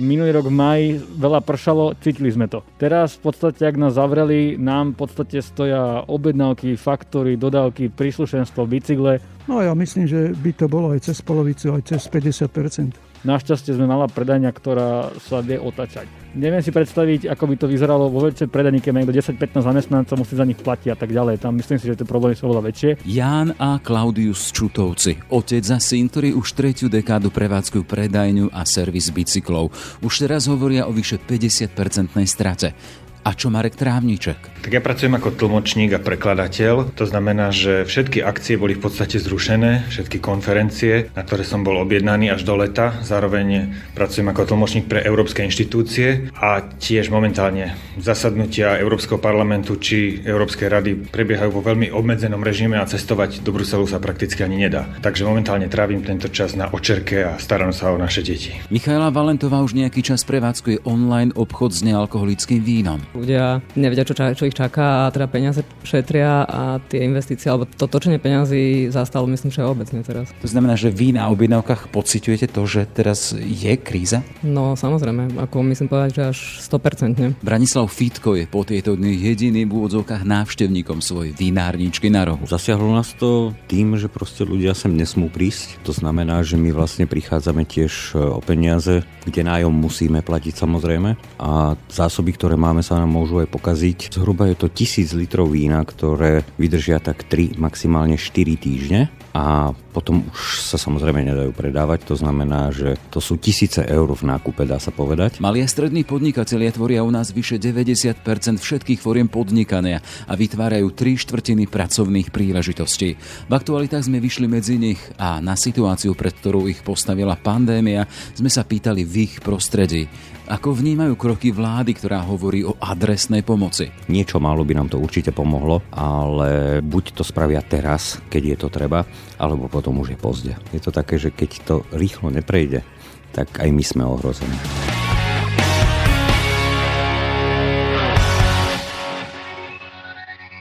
Minulý 0.00 0.32
rok 0.32 0.48
v 0.48 0.56
maji 0.56 0.86
veľa 0.96 1.44
pršalo, 1.44 1.92
cítili 2.00 2.32
sme 2.32 2.48
to. 2.48 2.64
Teraz 2.80 3.20
v 3.20 3.28
podstate, 3.28 3.68
ak 3.68 3.76
nás 3.76 4.00
zavreli, 4.00 4.56
nám 4.56 4.96
v 4.96 5.04
podstate 5.04 5.44
stoja 5.44 6.02
objednávky, 6.08 6.74
faktory, 6.80 7.36
dodávky, 7.36 7.92
príslušenstvo, 7.92 8.64
bicykle. 8.64 9.20
No 9.44 9.60
ja 9.60 9.76
myslím, 9.76 10.08
že 10.08 10.32
by 10.32 10.50
to 10.56 10.66
bolo 10.72 10.96
aj 10.96 11.04
cez 11.04 11.20
polovicu, 11.20 11.76
aj 11.76 11.92
cez 11.92 12.08
50 12.08 13.09
Našťastie 13.20 13.76
sme 13.76 13.84
mala 13.84 14.08
predania, 14.08 14.48
ktorá 14.48 15.12
sa 15.20 15.44
vie 15.44 15.60
otačať. 15.60 16.08
Neviem 16.32 16.62
si 16.64 16.70
predstaviť, 16.72 17.28
ako 17.28 17.44
by 17.50 17.54
to 17.58 17.66
vyzeralo 17.66 18.06
vo 18.08 18.24
väčšej 18.24 18.48
predajni, 18.48 18.80
keď 18.80 19.02
niekto 19.02 19.12
10-15 19.34 19.66
zamestnancov 19.66 20.14
musí 20.14 20.38
za 20.38 20.46
nich 20.46 20.56
platiť 20.56 20.94
a 20.94 20.96
tak 20.96 21.10
ďalej. 21.12 21.42
Tam 21.42 21.52
myslím 21.58 21.76
si, 21.76 21.90
že 21.90 21.98
tie 22.00 22.08
problémy 22.08 22.38
sú 22.38 22.48
oveľa 22.48 22.70
väčšie. 22.70 22.90
Ján 23.04 23.52
a 23.58 23.82
Klaudius 23.82 24.54
Čutovci, 24.54 25.20
otec 25.28 25.64
a 25.68 25.78
syn, 25.82 26.06
ktorí 26.08 26.32
už 26.32 26.54
tretiu 26.54 26.88
dekádu 26.88 27.28
prevádzkujú 27.28 27.82
predajňu 27.84 28.46
a 28.56 28.62
servis 28.64 29.10
bicyklov. 29.12 29.74
Už 30.00 30.12
teraz 30.24 30.48
hovoria 30.48 30.86
o 30.86 30.94
vyše 30.94 31.18
50-percentnej 31.18 32.24
strate. 32.24 32.72
A 33.20 33.36
čo 33.36 33.52
Marek 33.52 33.76
Trávniček? 33.76 34.64
Tak 34.64 34.72
ja 34.72 34.80
pracujem 34.80 35.12
ako 35.16 35.36
tlmočník 35.36 35.92
a 35.96 36.00
prekladateľ. 36.00 36.96
To 36.96 37.04
znamená, 37.04 37.52
že 37.52 37.84
všetky 37.84 38.24
akcie 38.24 38.56
boli 38.56 38.76
v 38.76 38.88
podstate 38.88 39.20
zrušené, 39.20 39.92
všetky 39.92 40.20
konferencie, 40.20 41.12
na 41.12 41.24
ktoré 41.24 41.44
som 41.44 41.60
bol 41.60 41.76
objednaný 41.80 42.32
až 42.32 42.48
do 42.48 42.56
leta. 42.56 42.96
Zároveň 43.04 43.76
pracujem 43.92 44.28
ako 44.32 44.56
tlmočník 44.56 44.88
pre 44.88 45.04
európske 45.04 45.44
inštitúcie 45.44 46.32
a 46.36 46.64
tiež 46.64 47.12
momentálne 47.12 47.76
zasadnutia 48.00 48.80
Európskeho 48.80 49.20
parlamentu 49.20 49.76
či 49.76 50.20
Európskej 50.24 50.68
rady 50.72 50.90
prebiehajú 51.12 51.50
vo 51.52 51.64
veľmi 51.64 51.92
obmedzenom 51.92 52.40
režime 52.40 52.80
a 52.80 52.88
cestovať 52.88 53.44
do 53.44 53.52
Bruselu 53.52 53.84
sa 53.84 54.00
prakticky 54.00 54.40
ani 54.44 54.64
nedá. 54.64 54.88
Takže 55.04 55.28
momentálne 55.28 55.68
trávim 55.68 56.00
tento 56.00 56.32
čas 56.32 56.56
na 56.56 56.72
očerke 56.72 57.20
a 57.24 57.36
starám 57.36 57.76
sa 57.76 57.92
o 57.92 58.00
naše 58.00 58.24
deti. 58.24 58.56
Michaela 58.72 59.12
Valentová 59.12 59.60
už 59.60 59.76
nejaký 59.76 60.00
čas 60.00 60.24
prevádzkuje 60.24 60.88
online 60.88 61.32
obchod 61.36 61.76
s 61.76 61.80
nealkoholickým 61.84 62.64
vínom. 62.64 63.09
Ľudia 63.10 63.60
nevedia, 63.74 64.06
čo, 64.06 64.14
čo 64.14 64.44
ich 64.46 64.54
čaká 64.54 65.06
a 65.06 65.12
teda 65.12 65.26
peniaze 65.26 65.66
šetria 65.82 66.46
a 66.46 66.78
tie 66.78 67.02
investície 67.02 67.50
alebo 67.50 67.66
to 67.66 67.90
točenie 67.90 68.22
peniazy 68.22 68.86
zastalo 68.92 69.26
myslím, 69.26 69.50
že 69.50 69.66
obecne 69.66 70.00
teraz. 70.06 70.30
To 70.42 70.48
znamená, 70.48 70.78
že 70.78 70.94
vy 70.94 71.16
na 71.16 71.26
objednávkach 71.34 71.90
pociťujete 71.90 72.46
to, 72.54 72.62
že 72.70 72.86
teraz 72.86 73.34
je 73.34 73.74
kríza? 73.74 74.22
No 74.46 74.78
samozrejme, 74.78 75.40
ako 75.42 75.66
myslím 75.74 75.90
povedať, 75.90 76.10
že 76.14 76.22
až 76.30 76.38
100%. 76.70 77.42
Branislav 77.42 77.90
Fitko 77.90 78.38
je 78.38 78.46
po 78.46 78.62
tieto 78.62 78.94
dny 78.94 79.34
jediným 79.34 79.66
v 79.66 79.74
úvodzovkách 79.82 80.22
návštevníkom 80.22 81.02
svojej 81.02 81.34
vinárničky 81.34 82.06
na 82.12 82.22
rohu. 82.28 82.46
Zasiahlo 82.46 82.94
nás 82.94 83.10
to 83.18 83.50
tým, 83.66 83.98
že 83.98 84.06
proste 84.06 84.46
ľudia 84.46 84.76
sem 84.76 84.94
nesmú 84.94 85.26
prísť. 85.26 85.82
To 85.82 85.90
znamená, 85.90 86.46
že 86.46 86.54
my 86.54 86.70
vlastne 86.70 87.10
prichádzame 87.10 87.66
tiež 87.66 88.14
e, 88.14 88.22
o 88.22 88.38
peniaze, 88.38 89.02
kde 89.26 89.42
nájom 89.42 89.74
musíme 89.74 90.22
platiť 90.22 90.54
samozrejme 90.54 91.16
a 91.40 91.74
zásoby, 91.90 92.36
ktoré 92.36 92.54
máme 92.54 92.84
sa 92.84 92.99
nám 93.00 93.08
môžu 93.08 93.40
aj 93.40 93.48
pokaziť. 93.48 93.98
Zhruba 94.12 94.52
je 94.52 94.56
to 94.60 94.68
tisíc 94.68 95.16
litrov 95.16 95.48
vína, 95.48 95.80
ktoré 95.80 96.44
vydržia 96.60 97.00
tak 97.00 97.24
3, 97.24 97.56
maximálne 97.56 98.20
4 98.20 98.60
týždne 98.60 99.08
a 99.30 99.70
potom 99.94 100.26
už 100.26 100.62
sa 100.62 100.74
samozrejme 100.74 101.22
nedajú 101.22 101.54
predávať, 101.54 102.02
to 102.02 102.14
znamená, 102.18 102.74
že 102.74 102.98
to 103.14 103.22
sú 103.22 103.38
tisíce 103.38 103.78
eur 103.78 104.10
v 104.10 104.26
nákupe, 104.26 104.66
dá 104.66 104.82
sa 104.82 104.90
povedať. 104.90 105.38
Mali 105.38 105.62
a 105.62 105.70
strední 105.70 106.02
podnikatelia 106.02 106.74
tvoria 106.74 107.06
u 107.06 107.10
nás 107.10 107.30
vyše 107.30 107.58
90% 107.58 108.26
všetkých 108.58 108.98
foriem 108.98 109.30
podnikania 109.30 110.02
a 110.26 110.34
vytvárajú 110.34 110.90
3 110.94 111.22
štvrtiny 111.26 111.70
pracovných 111.70 112.34
príležitostí. 112.34 113.08
V 113.46 113.52
aktualitách 113.54 114.10
sme 114.10 114.18
vyšli 114.18 114.46
medzi 114.50 114.78
nich 114.78 114.98
a 115.14 115.38
na 115.38 115.54
situáciu, 115.54 116.18
pred 116.18 116.34
ktorou 116.34 116.66
ich 116.66 116.82
postavila 116.82 117.38
pandémia, 117.38 118.06
sme 118.34 118.50
sa 118.50 118.66
pýtali 118.66 119.06
v 119.06 119.30
ich 119.30 119.34
prostredí. 119.38 120.10
Ako 120.50 120.74
vnímajú 120.74 121.14
kroky 121.14 121.54
vlády, 121.54 121.94
ktorá 121.94 122.26
hovorí 122.26 122.66
o 122.66 122.74
adresnej 122.82 123.46
pomoci? 123.46 123.86
Niečo 124.10 124.42
málo 124.42 124.66
by 124.66 124.74
nám 124.74 124.90
to 124.90 124.98
určite 124.98 125.30
pomohlo, 125.30 125.86
ale 125.94 126.82
buď 126.82 127.14
to 127.14 127.22
spravia 127.22 127.62
teraz, 127.62 128.18
keď 128.26 128.42
je 128.42 128.56
to 128.58 128.66
treba, 128.66 129.06
alebo 129.38 129.70
potom 129.70 130.02
už 130.02 130.10
je 130.10 130.18
pozde. 130.18 130.52
Je 130.74 130.82
to 130.82 130.90
také, 130.90 131.22
že 131.22 131.30
keď 131.30 131.50
to 131.62 131.74
rýchlo 131.94 132.34
neprejde, 132.34 132.82
tak 133.30 133.62
aj 133.62 133.70
my 133.70 133.84
sme 133.86 134.02
ohrození. 134.02 134.58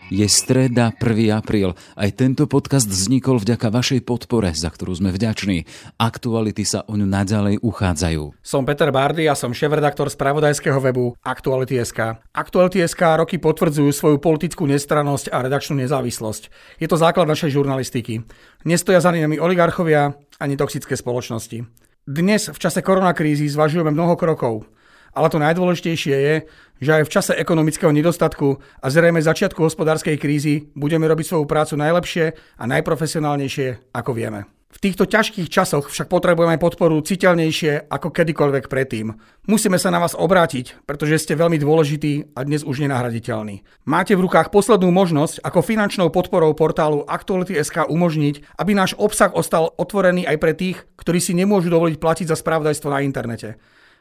Je 0.09 0.25
streda 0.25 0.89
1. 0.97 1.37
apríl. 1.37 1.77
Aj 1.93 2.09
tento 2.09 2.49
podcast 2.49 2.89
vznikol 2.89 3.37
vďaka 3.37 3.69
vašej 3.69 4.01
podpore, 4.01 4.49
za 4.57 4.73
ktorú 4.73 4.97
sme 4.97 5.13
vďační. 5.13 5.69
Aktuality 6.01 6.65
sa 6.65 6.81
o 6.89 6.97
ňu 6.97 7.05
naďalej 7.05 7.61
uchádzajú. 7.61 8.41
Som 8.41 8.65
Peter 8.65 8.89
Bardy 8.89 9.29
a 9.29 9.37
som 9.37 9.53
šéf-redaktor 9.53 10.09
spravodajského 10.09 10.81
webu 10.81 11.13
Aktuality.sk. 11.21 12.25
Aktuality.sk 12.33 13.01
roky 13.21 13.37
potvrdzujú 13.37 13.93
svoju 13.93 14.17
politickú 14.17 14.65
nestrannosť 14.65 15.29
a 15.29 15.45
redakčnú 15.45 15.77
nezávislosť. 15.85 16.49
Je 16.81 16.89
to 16.89 16.97
základ 16.97 17.29
našej 17.29 17.53
žurnalistiky. 17.53 18.25
Nestoja 18.65 19.05
za 19.05 19.13
nami 19.13 19.37
oligarchovia 19.37 20.17
ani 20.41 20.57
toxické 20.57 20.97
spoločnosti. 20.97 21.69
Dnes 22.09 22.49
v 22.49 22.57
čase 22.57 22.81
koronakrízy 22.81 23.45
zvažujeme 23.45 23.93
mnoho 23.93 24.17
krokov. 24.17 24.65
Ale 25.13 25.27
to 25.29 25.41
najdôležitejšie 25.41 26.15
je, 26.15 26.35
že 26.79 26.91
aj 26.95 27.03
v 27.05 27.13
čase 27.13 27.33
ekonomického 27.35 27.91
nedostatku 27.91 28.59
a 28.79 28.85
zrejme 28.87 29.19
začiatku 29.19 29.59
hospodárskej 29.59 30.15
krízy 30.15 30.71
budeme 30.73 31.05
robiť 31.05 31.25
svoju 31.35 31.45
prácu 31.45 31.75
najlepšie 31.75 32.25
a 32.57 32.63
najprofesionálnejšie, 32.67 33.93
ako 33.93 34.11
vieme. 34.15 34.47
V 34.69 34.77
týchto 34.77 35.09
ťažkých 35.09 35.49
časoch 35.49 35.89
však 35.89 36.13
potrebujeme 36.13 36.61
podporu 36.61 37.01
citeľnejšie 37.01 37.89
ako 37.89 38.13
kedykoľvek 38.13 38.69
predtým. 38.69 39.17
Musíme 39.49 39.81
sa 39.81 39.89
na 39.89 39.97
vás 39.97 40.13
obrátiť, 40.13 40.85
pretože 40.85 41.25
ste 41.25 41.33
veľmi 41.33 41.57
dôležití 41.57 42.37
a 42.37 42.45
dnes 42.45 42.61
už 42.61 42.85
nenahraditeľní. 42.85 43.65
Máte 43.89 44.13
v 44.13 44.29
rukách 44.29 44.53
poslednú 44.53 44.93
možnosť, 44.93 45.41
ako 45.41 45.65
finančnou 45.65 46.13
podporou 46.13 46.53
portálu 46.53 47.01
Actuality.sk 47.09 47.89
umožniť, 47.89 48.61
aby 48.61 48.77
náš 48.77 48.93
obsah 49.01 49.33
ostal 49.33 49.73
otvorený 49.73 50.29
aj 50.29 50.37
pre 50.37 50.53
tých, 50.53 50.85
ktorí 51.01 51.17
si 51.17 51.33
nemôžu 51.33 51.73
dovoliť 51.73 51.97
platiť 51.97 52.25
za 52.29 52.37
spravodajstvo 52.37 52.93
na 52.93 53.01
internete. 53.01 53.57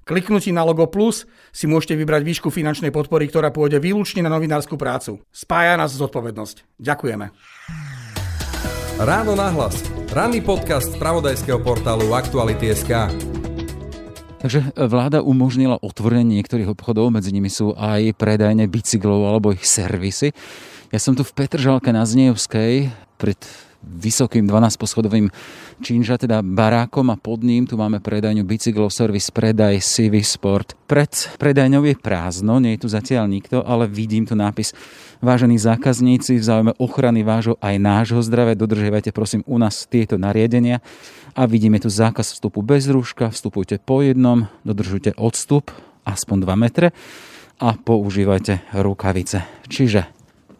Kliknutím 0.09 0.57
na 0.57 0.65
logo 0.65 0.89
Plus 0.89 1.29
si 1.53 1.69
môžete 1.69 1.93
vybrať 1.93 2.25
výšku 2.25 2.49
finančnej 2.49 2.89
podpory, 2.89 3.29
ktorá 3.29 3.53
pôjde 3.53 3.77
výlučne 3.77 4.25
na 4.25 4.33
novinárskú 4.33 4.81
prácu. 4.81 5.21
Spája 5.29 5.77
nás 5.77 5.93
zodpovednosť. 5.93 6.81
Ďakujeme. 6.81 7.29
Ráno 9.05 9.37
nahlas. 9.37 9.85
Ranný 10.09 10.41
podcast 10.41 10.97
z 10.97 10.97
pravodajského 10.97 11.61
portálu 11.61 12.17
Aktuality.sk. 12.17 13.13
Takže 14.41 14.73
vláda 14.81 15.21
umožnila 15.21 15.77
otvorenie 15.77 16.41
niektorých 16.41 16.73
obchodov, 16.73 17.13
medzi 17.13 17.29
nimi 17.29 17.53
sú 17.53 17.77
aj 17.77 18.17
predajne 18.17 18.65
bicyklov 18.65 19.29
alebo 19.29 19.53
ich 19.53 19.69
servisy. 19.69 20.33
Ja 20.89 21.05
som 21.05 21.21
tu 21.21 21.21
v 21.21 21.37
Petržalke 21.37 21.93
na 21.93 22.09
Znejovskej 22.09 22.89
pred 23.21 23.68
vysokým 23.83 24.45
12-poschodovým 24.51 25.31
činža, 25.79 26.19
teda 26.19 26.43
barákom 26.43 27.15
a 27.15 27.17
pod 27.17 27.47
ním 27.47 27.65
tu 27.65 27.79
máme 27.79 28.03
predajňu 28.03 28.43
bicyklov, 28.43 28.91
servis, 28.91 29.31
predaj, 29.31 29.79
CV 29.79 30.21
Sport. 30.23 30.75
Pred 30.91 31.39
predajňou 31.39 31.87
je 31.87 31.95
prázdno, 31.95 32.59
nie 32.59 32.75
je 32.75 32.83
tu 32.85 32.89
zatiaľ 32.91 33.31
nikto, 33.31 33.63
ale 33.63 33.87
vidím 33.87 34.27
tu 34.27 34.35
nápis 34.35 34.75
Vážení 35.19 35.59
zákazníci, 35.59 36.39
v 36.39 36.47
záujme 36.47 36.73
ochrany 36.79 37.27
vášho 37.27 37.59
aj 37.59 37.75
nášho 37.83 38.23
zdravia, 38.23 38.55
dodržiavajte 38.55 39.11
prosím 39.11 39.43
u 39.51 39.59
nás 39.59 39.83
tieto 39.91 40.15
nariadenia 40.15 40.79
a 41.35 41.43
vidíme 41.43 41.83
tu 41.83 41.91
zákaz 41.91 42.39
vstupu 42.39 42.63
bez 42.63 42.87
rúška, 42.87 43.35
vstupujte 43.35 43.83
po 43.83 43.99
jednom, 43.99 44.47
dodržujte 44.63 45.19
odstup 45.19 45.75
aspoň 46.07 46.37
2 46.47 46.55
metre 46.55 46.95
a 47.59 47.75
používajte 47.75 48.79
rukavice. 48.79 49.43
Čiže 49.67 50.07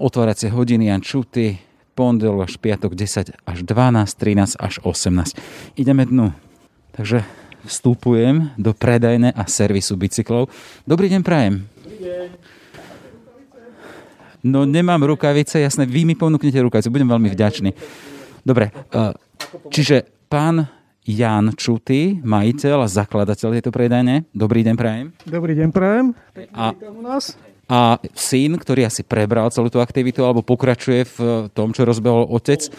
otváracie 0.03 0.51
hodiny 0.51 0.91
a 0.91 0.99
čuty, 0.99 1.68
pondelok 1.99 2.47
až 2.47 2.55
piatok 2.63 2.95
10 2.95 3.35
až 3.43 3.59
12, 3.67 4.07
13 4.07 4.55
až 4.55 4.75
18. 4.87 5.35
Ideme 5.75 6.07
dnu. 6.07 6.31
Takže 6.95 7.27
vstupujem 7.67 8.55
do 8.55 8.71
predajne 8.71 9.35
a 9.35 9.43
servisu 9.51 9.99
bicyklov. 9.99 10.47
Dobrý 10.87 11.11
deň, 11.11 11.21
prajem. 11.27 11.67
Dobrý 11.83 11.99
deň. 11.99 12.29
No 14.47 14.63
nemám 14.63 15.03
rukavice, 15.03 15.59
jasné, 15.59 15.83
vy 15.83 16.07
mi 16.07 16.15
ponúknete 16.15 16.63
rukavice, 16.63 16.95
budem 16.95 17.11
veľmi 17.11 17.27
vďačný. 17.35 17.75
Dobre, 18.47 18.71
eh, 18.71 19.13
čiže 19.75 20.07
pán 20.31 20.71
Jan 21.03 21.51
Čuty, 21.59 22.23
majiteľ 22.23 22.87
a 22.87 22.89
zakladateľ 22.89 23.59
tejto 23.59 23.75
predajne. 23.75 24.31
Dobrý 24.31 24.63
deň, 24.63 24.75
prajem. 24.79 25.07
Dobrý 25.27 25.59
deň, 25.59 25.69
prajem. 25.75 26.15
A, 26.55 26.71
u 26.79 27.03
nás 27.03 27.35
a 27.69 28.01
syn, 28.17 28.57
ktorý 28.57 28.89
asi 28.89 29.05
prebral 29.05 29.53
celú 29.53 29.69
tú 29.69 29.79
aktivitu 29.85 30.25
alebo 30.25 30.41
pokračuje 30.41 31.05
v 31.05 31.17
tom, 31.53 31.77
čo 31.77 31.85
rozbehol 31.85 32.25
otec, 32.33 32.73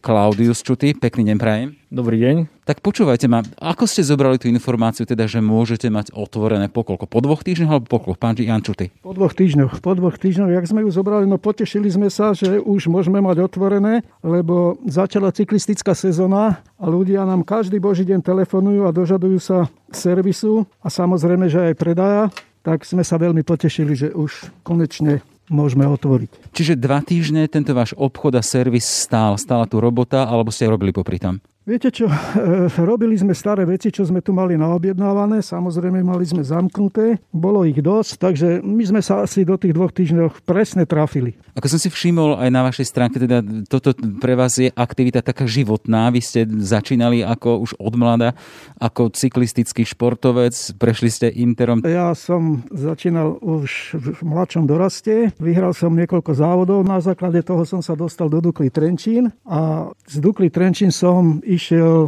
Klaudius 0.00 0.64
Čuty. 0.64 0.96
Pekný 0.96 1.28
deň 1.28 1.36
prajem. 1.36 1.68
Dobrý 1.92 2.16
deň. 2.24 2.48
Tak 2.64 2.80
počúvajte 2.80 3.28
ma, 3.28 3.44
ako 3.60 3.84
ste 3.84 4.00
zobrali 4.00 4.40
tú 4.40 4.48
informáciu, 4.48 5.04
teda, 5.04 5.28
že 5.28 5.44
môžete 5.44 5.92
mať 5.92 6.16
otvorené 6.16 6.72
pokolko? 6.72 7.04
Po 7.04 7.20
dvoch 7.20 7.44
týždňoch 7.44 7.68
alebo 7.68 7.84
pokolko? 7.84 8.16
Pán 8.16 8.32
Jan 8.40 8.64
Čuty. 8.64 8.88
Po 9.04 9.12
dvoch 9.12 9.36
týždňoch. 9.36 9.84
Po 9.84 9.92
dvoch 9.92 10.16
týždňoch, 10.16 10.56
jak 10.56 10.64
sme 10.64 10.88
ju 10.88 10.90
zobrali, 10.94 11.28
no 11.28 11.36
potešili 11.36 11.92
sme 11.92 12.08
sa, 12.08 12.32
že 12.32 12.56
už 12.56 12.88
môžeme 12.88 13.20
mať 13.20 13.44
otvorené, 13.44 14.08
lebo 14.24 14.80
začala 14.88 15.36
cyklistická 15.36 15.92
sezóna 15.92 16.64
a 16.80 16.84
ľudia 16.88 17.28
nám 17.28 17.44
každý 17.44 17.76
boží 17.76 18.08
deň 18.08 18.24
telefonujú 18.24 18.88
a 18.88 18.94
dožadujú 18.96 19.36
sa 19.36 19.68
servisu 19.92 20.64
a 20.80 20.88
samozrejme, 20.88 21.50
že 21.50 21.60
aj 21.60 21.74
predaja, 21.76 22.32
tak 22.60 22.84
sme 22.84 23.04
sa 23.04 23.16
veľmi 23.16 23.40
potešili, 23.44 23.92
že 23.96 24.08
už 24.12 24.52
konečne 24.62 25.24
môžeme 25.50 25.84
otvoriť. 25.84 26.54
Čiže 26.54 26.78
dva 26.78 27.02
týždne 27.02 27.44
tento 27.50 27.74
váš 27.74 27.92
obchod 27.98 28.38
a 28.38 28.42
servis 28.42 28.86
stál, 28.86 29.34
stála 29.34 29.66
tu 29.66 29.82
robota, 29.82 30.24
alebo 30.24 30.54
ste 30.54 30.70
robili 30.70 30.94
popri 30.94 31.18
tam? 31.18 31.42
Viete 31.70 31.94
čo, 31.94 32.10
e, 32.10 32.66
robili 32.82 33.14
sme 33.14 33.30
staré 33.30 33.62
veci, 33.62 33.94
čo 33.94 34.02
sme 34.02 34.18
tu 34.18 34.34
mali 34.34 34.58
naobjednávané, 34.58 35.38
samozrejme 35.38 36.02
mali 36.02 36.26
sme 36.26 36.42
zamknuté, 36.42 37.22
bolo 37.30 37.62
ich 37.62 37.78
dosť, 37.78 38.12
takže 38.18 38.48
my 38.58 38.82
sme 38.82 38.98
sa 38.98 39.22
asi 39.22 39.46
do 39.46 39.54
tých 39.54 39.78
dvoch 39.78 39.94
týždňov 39.94 40.42
presne 40.42 40.82
trafili. 40.82 41.38
Ako 41.54 41.70
som 41.70 41.78
si 41.78 41.86
všimol 41.86 42.42
aj 42.42 42.50
na 42.50 42.66
vašej 42.66 42.86
stránke, 42.90 43.22
teda 43.22 43.38
toto 43.70 43.94
pre 44.18 44.34
vás 44.34 44.58
je 44.58 44.74
aktivita 44.74 45.22
taká 45.22 45.46
životná. 45.46 46.10
Vy 46.10 46.18
ste 46.18 46.40
začínali 46.42 47.22
ako 47.22 47.62
už 47.62 47.78
od 47.78 47.94
mlada, 47.94 48.34
ako 48.82 49.14
cyklistický 49.14 49.86
športovec, 49.86 50.74
prešli 50.74 51.06
ste 51.06 51.26
Interom. 51.30 51.86
Ja 51.86 52.18
som 52.18 52.66
začínal 52.74 53.38
už 53.38 53.94
v 53.94 54.20
mladšom 54.26 54.66
doraste, 54.66 55.30
vyhral 55.38 55.70
som 55.70 55.94
niekoľko 55.94 56.34
závodov, 56.34 56.82
na 56.82 56.98
základe 56.98 57.46
toho 57.46 57.62
som 57.62 57.78
sa 57.78 57.94
dostal 57.94 58.26
do 58.26 58.42
Dukly 58.42 58.74
Trenčín 58.74 59.30
a 59.46 59.86
z 60.10 60.18
Dukly 60.18 60.50
Trenčín 60.50 60.90
som 60.90 61.38
išiel 61.46 61.59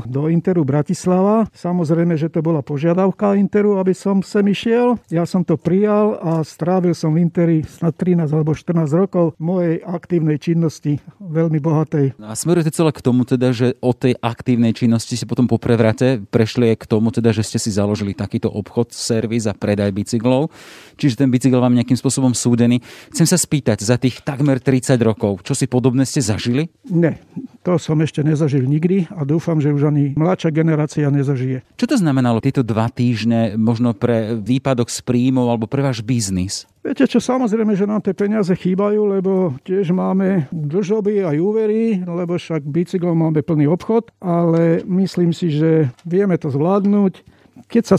do 0.09 0.33
Interu 0.33 0.65
Bratislava. 0.65 1.45
Samozrejme, 1.53 2.17
že 2.17 2.33
to 2.33 2.41
bola 2.41 2.65
požiadavka 2.65 3.37
Interu, 3.37 3.77
aby 3.77 3.93
som 3.93 4.25
sem 4.25 4.43
išiel. 4.49 4.97
Ja 5.13 5.29
som 5.29 5.45
to 5.45 5.61
prijal 5.61 6.17
a 6.17 6.41
strávil 6.41 6.97
som 6.97 7.13
v 7.13 7.29
Interi 7.29 7.59
snad 7.69 7.93
13 8.01 8.33
alebo 8.33 8.57
14 8.57 8.89
rokov 8.97 9.37
mojej 9.37 9.85
aktívnej 9.85 10.41
činnosti, 10.41 11.05
veľmi 11.21 11.61
bohatej. 11.61 12.17
A 12.25 12.33
smerujete 12.33 12.73
celé 12.73 12.97
k 12.97 13.05
tomu 13.05 13.29
teda, 13.29 13.53
že 13.53 13.77
od 13.85 14.01
tej 14.01 14.17
aktívnej 14.25 14.73
činnosti 14.73 15.21
si 15.21 15.29
potom 15.29 15.45
po 15.45 15.61
prevrate 15.61 16.25
prešli 16.33 16.73
aj 16.73 16.87
k 16.87 16.89
tomu 16.89 17.13
teda, 17.13 17.37
že 17.37 17.45
ste 17.45 17.61
si 17.61 17.69
založili 17.69 18.17
takýto 18.17 18.49
obchod, 18.49 18.97
servis 18.97 19.45
a 19.45 19.53
predaj 19.53 19.93
bicyklov. 19.93 20.49
Čiže 20.97 21.21
ten 21.21 21.29
bicykel 21.29 21.61
vám 21.61 21.77
nejakým 21.77 22.01
spôsobom 22.01 22.33
súdený. 22.33 22.81
Chcem 23.13 23.29
sa 23.29 23.37
spýtať, 23.37 23.83
za 23.83 23.99
tých 23.99 24.23
takmer 24.23 24.63
30 24.63 24.97
rokov, 25.03 25.43
čo 25.43 25.53
si 25.59 25.67
podobné 25.67 26.07
ste 26.07 26.23
zažili? 26.23 26.71
Ne, 26.87 27.19
to 27.63 27.79
som 27.79 27.99
ešte 28.03 28.27
nezažil 28.27 28.67
nikdy 28.67 29.07
a 29.15 29.23
dúfam, 29.23 29.63
že 29.63 29.71
už 29.71 29.89
ani 29.95 30.19
mladšia 30.19 30.51
generácia 30.51 31.07
nezažije. 31.09 31.63
Čo 31.79 31.87
to 31.87 31.97
znamenalo 31.97 32.43
tieto 32.43 32.67
dva 32.67 32.91
týždne 32.91 33.55
možno 33.55 33.95
pre 33.95 34.35
výpadok 34.35 34.91
z 34.91 34.99
príjmov 35.07 35.47
alebo 35.47 35.71
pre 35.71 35.81
váš 35.87 36.03
biznis? 36.03 36.67
Viete 36.83 37.07
čo, 37.07 37.23
samozrejme, 37.23 37.79
že 37.79 37.87
nám 37.87 38.03
tie 38.03 38.11
peniaze 38.11 38.51
chýbajú, 38.51 39.07
lebo 39.07 39.55
tiež 39.63 39.95
máme 39.95 40.51
dlžoby 40.51 41.23
aj 41.23 41.37
úvery, 41.39 42.03
lebo 42.03 42.35
však 42.35 42.67
bicyklom 42.67 43.15
máme 43.15 43.47
plný 43.47 43.71
obchod, 43.71 44.11
ale 44.19 44.83
myslím 44.83 45.31
si, 45.31 45.55
že 45.55 45.95
vieme 46.03 46.35
to 46.35 46.51
zvládnuť. 46.51 47.23
Keď 47.71 47.83
sa, 47.87 47.97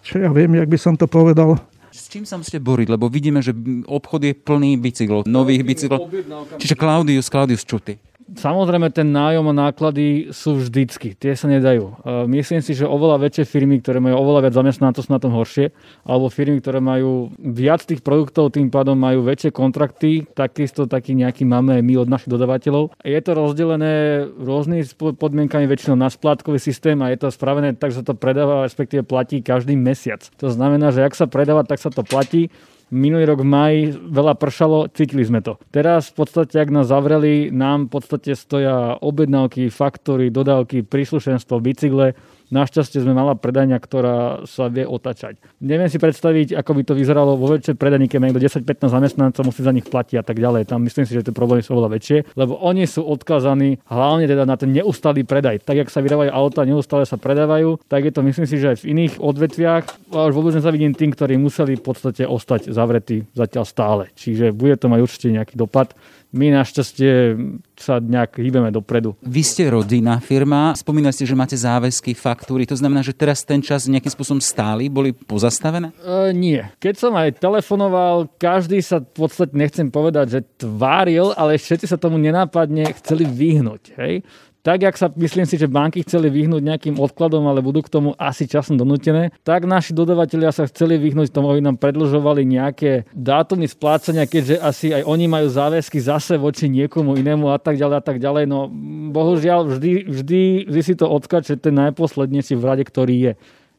čo 0.00 0.16
ja 0.16 0.32
viem, 0.32 0.56
jak 0.56 0.72
by 0.72 0.78
som 0.80 0.96
to 0.96 1.04
povedal, 1.04 1.60
s 1.92 2.08
čím 2.08 2.24
sa 2.24 2.40
musíte 2.40 2.56
boriť? 2.56 2.88
Lebo 2.88 3.12
vidíme, 3.12 3.44
že 3.44 3.52
obchod 3.84 4.24
je 4.24 4.32
plný 4.32 4.80
bicyklov, 4.80 5.28
nových 5.28 5.60
bicyklov. 5.60 6.08
Čiže 6.56 6.72
Claudius, 6.72 7.28
Claudius 7.28 7.68
Čuty. 7.68 8.00
Samozrejme, 8.32 8.88
ten 8.88 9.12
nájom 9.12 9.44
a 9.52 9.68
náklady 9.68 10.32
sú 10.32 10.56
vždycky. 10.56 11.12
Tie 11.12 11.36
sa 11.36 11.52
nedajú. 11.52 11.92
E, 12.00 12.24
myslím 12.40 12.64
si, 12.64 12.72
že 12.72 12.88
oveľa 12.88 13.28
väčšie 13.28 13.44
firmy, 13.44 13.84
ktoré 13.84 14.00
majú 14.00 14.16
oveľa 14.24 14.48
viac 14.48 14.54
zamestnancov, 14.56 15.04
sú 15.04 15.12
na 15.12 15.20
tom 15.20 15.36
horšie. 15.36 15.68
Alebo 16.08 16.32
firmy, 16.32 16.64
ktoré 16.64 16.80
majú 16.80 17.28
viac 17.36 17.84
tých 17.84 18.00
produktov, 18.00 18.56
tým 18.56 18.72
pádom 18.72 18.96
majú 18.96 19.20
väčšie 19.28 19.52
kontrakty. 19.52 20.24
Takisto 20.32 20.88
taký 20.88 21.12
nejaký 21.12 21.44
máme 21.44 21.84
my 21.84 21.94
od 22.00 22.08
našich 22.08 22.32
dodavateľov. 22.32 22.96
Je 23.04 23.20
to 23.20 23.36
rozdelené 23.36 24.24
rôznymi 24.24 24.82
podmienkami, 25.20 25.68
väčšinou 25.68 26.00
na 26.00 26.08
splátkový 26.08 26.56
systém 26.56 26.96
a 27.04 27.12
je 27.12 27.20
to 27.20 27.28
spravené 27.28 27.76
tak, 27.76 27.92
že 27.92 28.00
to 28.00 28.16
predáva, 28.16 28.64
respektíve 28.64 29.04
platí 29.04 29.44
každý 29.44 29.76
mesiac. 29.76 30.24
To 30.40 30.48
znamená, 30.48 30.88
že 30.88 31.04
ak 31.04 31.12
sa 31.12 31.28
predáva, 31.28 31.68
tak 31.68 31.84
sa 31.84 31.92
to 31.92 32.00
platí 32.00 32.48
Minulý 32.92 33.24
rok 33.24 33.40
v 33.40 33.48
maji 33.48 33.80
veľa 33.96 34.36
pršalo, 34.36 34.92
cítili 34.92 35.24
sme 35.24 35.40
to. 35.40 35.56
Teraz 35.72 36.12
v 36.12 36.20
podstate, 36.20 36.60
ak 36.60 36.68
nás 36.68 36.92
zavreli, 36.92 37.48
nám 37.48 37.88
v 37.88 37.96
podstate 37.96 38.36
stoja 38.36 39.00
objednávky, 39.00 39.72
faktory, 39.72 40.28
dodávky, 40.28 40.84
príslušenstvo, 40.84 41.56
bicykle, 41.56 42.12
Našťastie 42.52 43.00
sme 43.00 43.16
mala 43.16 43.32
predania, 43.32 43.80
ktorá 43.80 44.44
sa 44.44 44.68
vie 44.68 44.84
otačať. 44.84 45.40
Neviem 45.64 45.88
si 45.88 45.96
predstaviť, 45.96 46.52
ako 46.52 46.70
by 46.76 46.82
to 46.84 46.92
vyzeralo 46.92 47.40
vo 47.40 47.48
väčšej 47.56 47.80
predajni, 47.80 48.12
keď 48.12 48.28
niekto 48.28 48.44
10-15 48.60 48.92
zamestnancov, 48.92 49.48
musí 49.48 49.64
za 49.64 49.72
nich 49.72 49.88
platiť 49.88 50.20
a 50.20 50.24
tak 50.24 50.36
ďalej. 50.36 50.68
Tam 50.68 50.84
myslím 50.84 51.08
si, 51.08 51.16
že 51.16 51.24
tie 51.24 51.32
problémy 51.32 51.64
sú 51.64 51.72
oveľa 51.72 51.96
väčšie, 51.96 52.36
lebo 52.36 52.60
oni 52.60 52.84
sú 52.84 53.08
odkazaní 53.08 53.80
hlavne 53.88 54.28
teda 54.28 54.44
na 54.44 54.60
ten 54.60 54.68
neustály 54.68 55.24
predaj. 55.24 55.64
Tak, 55.64 55.80
jak 55.80 55.88
sa 55.88 56.04
vyrábajú 56.04 56.28
auta, 56.28 56.68
neustále 56.68 57.08
sa 57.08 57.16
predávajú, 57.16 57.80
tak 57.88 58.04
je 58.04 58.12
to 58.12 58.20
myslím 58.20 58.44
si, 58.44 58.60
že 58.60 58.76
aj 58.76 58.84
v 58.84 58.88
iných 58.92 59.14
odvetviach. 59.16 59.84
A 60.12 60.28
už 60.28 60.36
vôbec 60.36 60.52
nezavidím 60.52 60.92
tým, 60.92 61.16
ktorí 61.16 61.40
museli 61.40 61.80
v 61.80 61.84
podstate 61.88 62.28
ostať 62.28 62.68
zavretí 62.68 63.24
zatiaľ 63.32 63.64
stále. 63.64 64.02
Čiže 64.12 64.52
bude 64.52 64.76
to 64.76 64.92
mať 64.92 65.00
určite 65.00 65.32
nejaký 65.32 65.56
dopad 65.56 65.96
my 66.32 66.48
našťastie 66.48 67.36
sa 67.76 68.00
nejak 68.00 68.40
hýbeme 68.40 68.72
dopredu. 68.72 69.12
Vy 69.20 69.44
ste 69.44 69.68
rodinná 69.68 70.16
firma, 70.18 70.72
spomínali 70.72 71.12
ste, 71.12 71.28
že 71.28 71.36
máte 71.36 71.56
záväzky, 71.60 72.16
faktúry, 72.16 72.64
to 72.64 72.72
znamená, 72.72 73.04
že 73.04 73.12
teraz 73.12 73.44
ten 73.44 73.60
čas 73.60 73.84
nejakým 73.84 74.08
spôsobom 74.08 74.40
stáli, 74.40 74.88
boli 74.88 75.12
pozastavené? 75.12 75.92
E, 76.00 76.32
nie. 76.32 76.64
Keď 76.80 76.94
som 76.96 77.12
aj 77.12 77.36
telefonoval, 77.36 78.32
každý 78.40 78.80
sa 78.80 79.04
v 79.04 79.28
podstate, 79.28 79.52
nechcem 79.52 79.92
povedať, 79.92 80.26
že 80.32 80.40
tváril, 80.56 81.36
ale 81.36 81.60
všetci 81.60 81.84
sa 81.84 82.00
tomu 82.00 82.16
nenápadne 82.16 82.88
chceli 82.96 83.28
vyhnúť. 83.28 83.82
Hej? 84.00 84.24
Tak, 84.62 84.86
jak 84.86 84.94
sa 84.94 85.10
myslím 85.18 85.42
si, 85.42 85.58
že 85.58 85.66
banky 85.66 86.06
chceli 86.06 86.30
vyhnúť 86.30 86.62
nejakým 86.62 86.96
odkladom, 87.02 87.50
ale 87.50 87.58
budú 87.58 87.82
k 87.82 87.90
tomu 87.90 88.14
asi 88.14 88.46
časom 88.46 88.78
donútené, 88.78 89.34
tak 89.42 89.66
naši 89.66 89.90
dodavatelia 89.90 90.54
sa 90.54 90.70
chceli 90.70 91.02
vyhnúť 91.02 91.34
tomu, 91.34 91.50
aby 91.50 91.58
nám 91.58 91.82
predlžovali 91.82 92.46
nejaké 92.46 93.10
dátumy 93.10 93.66
splácania, 93.66 94.30
keďže 94.30 94.62
asi 94.62 94.94
aj 94.94 95.02
oni 95.02 95.26
majú 95.26 95.50
záväzky 95.50 95.98
zase 95.98 96.38
voči 96.38 96.70
niekomu 96.70 97.18
inému 97.18 97.50
a 97.50 97.58
tak 97.58 97.74
ďalej 97.74 97.96
a 97.98 98.04
tak 98.06 98.22
ďalej. 98.22 98.44
No 98.46 98.70
bohužiaľ 99.10 99.66
vždy, 99.66 100.06
vždy, 100.06 100.42
vždy 100.70 100.80
si 100.86 100.94
to 100.94 101.10
odskače 101.10 101.58
ten 101.58 101.74
najposlednejší 101.74 102.54
v 102.54 102.62
rade, 102.62 102.84
ktorý 102.86 103.16
je. 103.18 103.32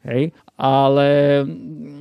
Hej? 0.04 0.36
Ale 0.64 1.44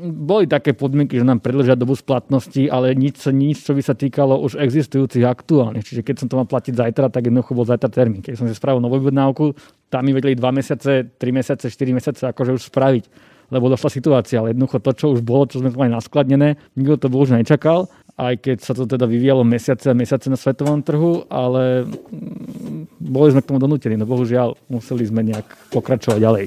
boli 0.06 0.46
také 0.46 0.70
podmienky, 0.70 1.18
že 1.18 1.26
nám 1.26 1.42
predlžia 1.42 1.74
dobu 1.74 1.98
splatnosti, 1.98 2.70
ale 2.70 2.94
nič, 2.94 3.26
nič, 3.26 3.66
čo 3.66 3.74
by 3.74 3.82
sa 3.82 3.98
týkalo 3.98 4.38
už 4.38 4.54
existujúcich 4.54 5.26
aktuálnych. 5.26 5.82
Čiže 5.82 6.06
keď 6.06 6.14
som 6.22 6.30
to 6.30 6.38
mal 6.38 6.46
platiť 6.46 6.78
zajtra, 6.78 7.10
tak 7.10 7.26
jednoducho 7.26 7.58
bol 7.58 7.66
zajtra 7.66 7.90
termín. 7.90 8.22
Keď 8.22 8.38
som 8.38 8.46
si 8.46 8.54
spravil 8.54 8.78
novú 8.78 9.02
objednávku, 9.02 9.58
tam 9.90 10.06
mi 10.06 10.14
vedeli 10.14 10.38
2 10.38 10.42
mesiace, 10.54 11.10
3 11.18 11.18
mesiace, 11.34 11.66
4 11.66 11.98
mesiace 11.98 12.22
akože 12.30 12.54
už 12.54 12.62
spraviť 12.70 13.34
lebo 13.52 13.68
došla 13.68 13.92
situácia, 13.92 14.40
ale 14.40 14.56
jednoducho 14.56 14.80
to, 14.80 14.96
čo 14.96 15.06
už 15.12 15.20
bolo, 15.20 15.44
čo 15.44 15.60
sme 15.60 15.68
mali 15.76 15.92
naskladnené, 15.92 16.56
nikto 16.72 17.04
to 17.04 17.12
už 17.12 17.36
nečakal, 17.36 17.92
aj 18.16 18.40
keď 18.40 18.56
sa 18.64 18.72
to 18.72 18.88
teda 18.88 19.04
vyvíjalo 19.04 19.44
mesiace 19.44 19.92
a 19.92 19.96
mesiace 19.96 20.32
na 20.32 20.40
svetovom 20.40 20.80
trhu, 20.80 21.28
ale 21.28 21.84
mm, 21.84 22.96
boli 22.96 23.28
sme 23.36 23.44
k 23.44 23.48
tomu 23.52 23.60
donútení, 23.60 24.00
no 24.00 24.08
bohužiaľ 24.08 24.56
museli 24.72 25.04
sme 25.04 25.20
nejak 25.20 25.44
pokračovať 25.68 26.16
ďalej. 26.16 26.46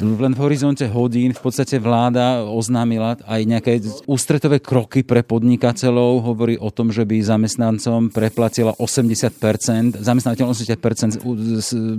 Len 0.00 0.32
v 0.32 0.40
horizonte 0.40 0.86
hodín 0.88 1.34
v 1.34 1.40
podstate 1.42 1.76
vláda 1.78 2.44
oznámila 2.46 3.18
aj 3.24 3.40
nejaké 3.44 3.72
ústretové 4.08 4.58
kroky 4.58 5.02
pre 5.02 5.22
podnikateľov. 5.26 6.24
Hovorí 6.24 6.54
o 6.58 6.72
tom, 6.72 6.90
že 6.94 7.04
by 7.04 7.20
zamestnancom 7.20 8.08
preplatila 8.10 8.72
80%, 8.76 10.00
zamestnávateľom 10.00 10.52
80% 10.54 11.22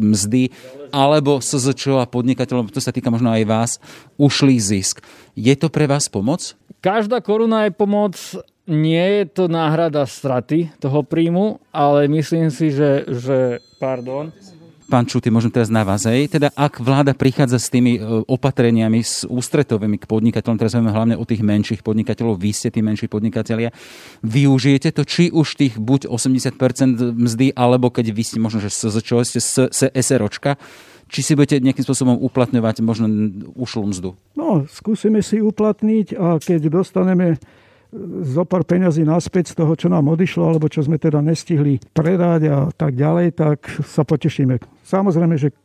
mzdy, 0.01 0.49
alebo 0.89 1.43
SZČ 1.43 2.01
a 2.01 2.05
podnikateľom, 2.07 2.71
to 2.71 2.81
sa 2.83 2.95
týka 2.95 3.11
možno 3.11 3.31
aj 3.31 3.43
vás, 3.45 3.71
ušli 4.15 4.57
zisk. 4.57 5.03
Je 5.35 5.53
to 5.55 5.67
pre 5.67 5.85
vás 5.85 6.07
pomoc? 6.07 6.55
Každá 6.79 7.19
koruna 7.19 7.65
je 7.65 7.71
pomoc 7.73 8.15
nie 8.65 9.21
je 9.21 9.23
to 9.29 9.45
náhrada 9.45 10.09
straty 10.09 10.73
toho 10.81 11.05
príjmu, 11.05 11.61
ale 11.69 12.09
myslím 12.09 12.49
si, 12.49 12.73
že, 12.73 13.05
že 13.05 13.61
pardon, 13.77 14.33
Pán 14.85 15.09
Čuty, 15.09 15.33
môžem 15.33 15.49
teraz 15.49 15.73
na 15.73 15.81
vás. 15.81 16.05
Hej. 16.05 16.37
Teda 16.37 16.53
ak 16.53 16.77
vláda 16.77 17.17
prichádza 17.17 17.57
s 17.57 17.73
tými 17.73 17.97
e, 17.97 18.21
opatreniami, 18.29 19.01
s 19.01 19.25
ústretovými 19.25 19.97
k 19.97 20.05
podnikateľom, 20.05 20.61
teraz 20.61 20.77
hovoríme 20.77 20.93
hlavne 20.93 21.15
o 21.17 21.25
tých 21.25 21.41
menších 21.41 21.81
podnikateľov, 21.81 22.37
vy 22.37 22.53
ste 22.53 22.69
tí 22.69 22.85
menší 22.85 23.09
podnikatelia, 23.09 23.73
využijete 24.21 24.93
to, 24.93 25.01
či 25.01 25.33
už 25.33 25.57
tých 25.57 25.81
buď 25.81 26.05
80% 26.05 27.01
mzdy, 27.17 27.57
alebo 27.57 27.89
keď 27.89 28.13
vy 28.13 28.23
ste 28.29 28.37
možno, 28.37 28.61
že 28.61 28.69
čo 29.01 29.25
ste 29.25 29.41
SROčka, 29.89 30.61
či 31.09 31.19
si 31.25 31.33
budete 31.33 31.65
nejakým 31.65 31.85
spôsobom 31.85 32.21
uplatňovať 32.21 32.85
možno 32.85 33.09
ušlú 33.57 33.89
mzdu? 33.89 34.09
No, 34.37 34.69
skúsime 34.69 35.25
si 35.25 35.41
uplatniť 35.41 36.13
a 36.13 36.37
keď 36.37 36.69
dostaneme 36.69 37.41
zo 38.25 38.43
pár 38.43 38.67
peňazí 38.67 39.07
naspäť 39.07 39.55
z 39.55 39.63
toho, 39.63 39.73
čo 39.73 39.87
nám 39.87 40.11
odišlo, 40.11 40.43
alebo 40.45 40.67
čo 40.67 40.83
sme 40.83 40.99
teda 40.99 41.23
nestihli 41.23 41.79
predať 41.95 42.41
a 42.51 42.57
tak 42.75 42.95
ďalej, 42.95 43.27
tak 43.35 43.65
sa 43.83 44.03
potešíme. 44.03 44.59
Samozrejme, 44.83 45.35
že 45.39 45.55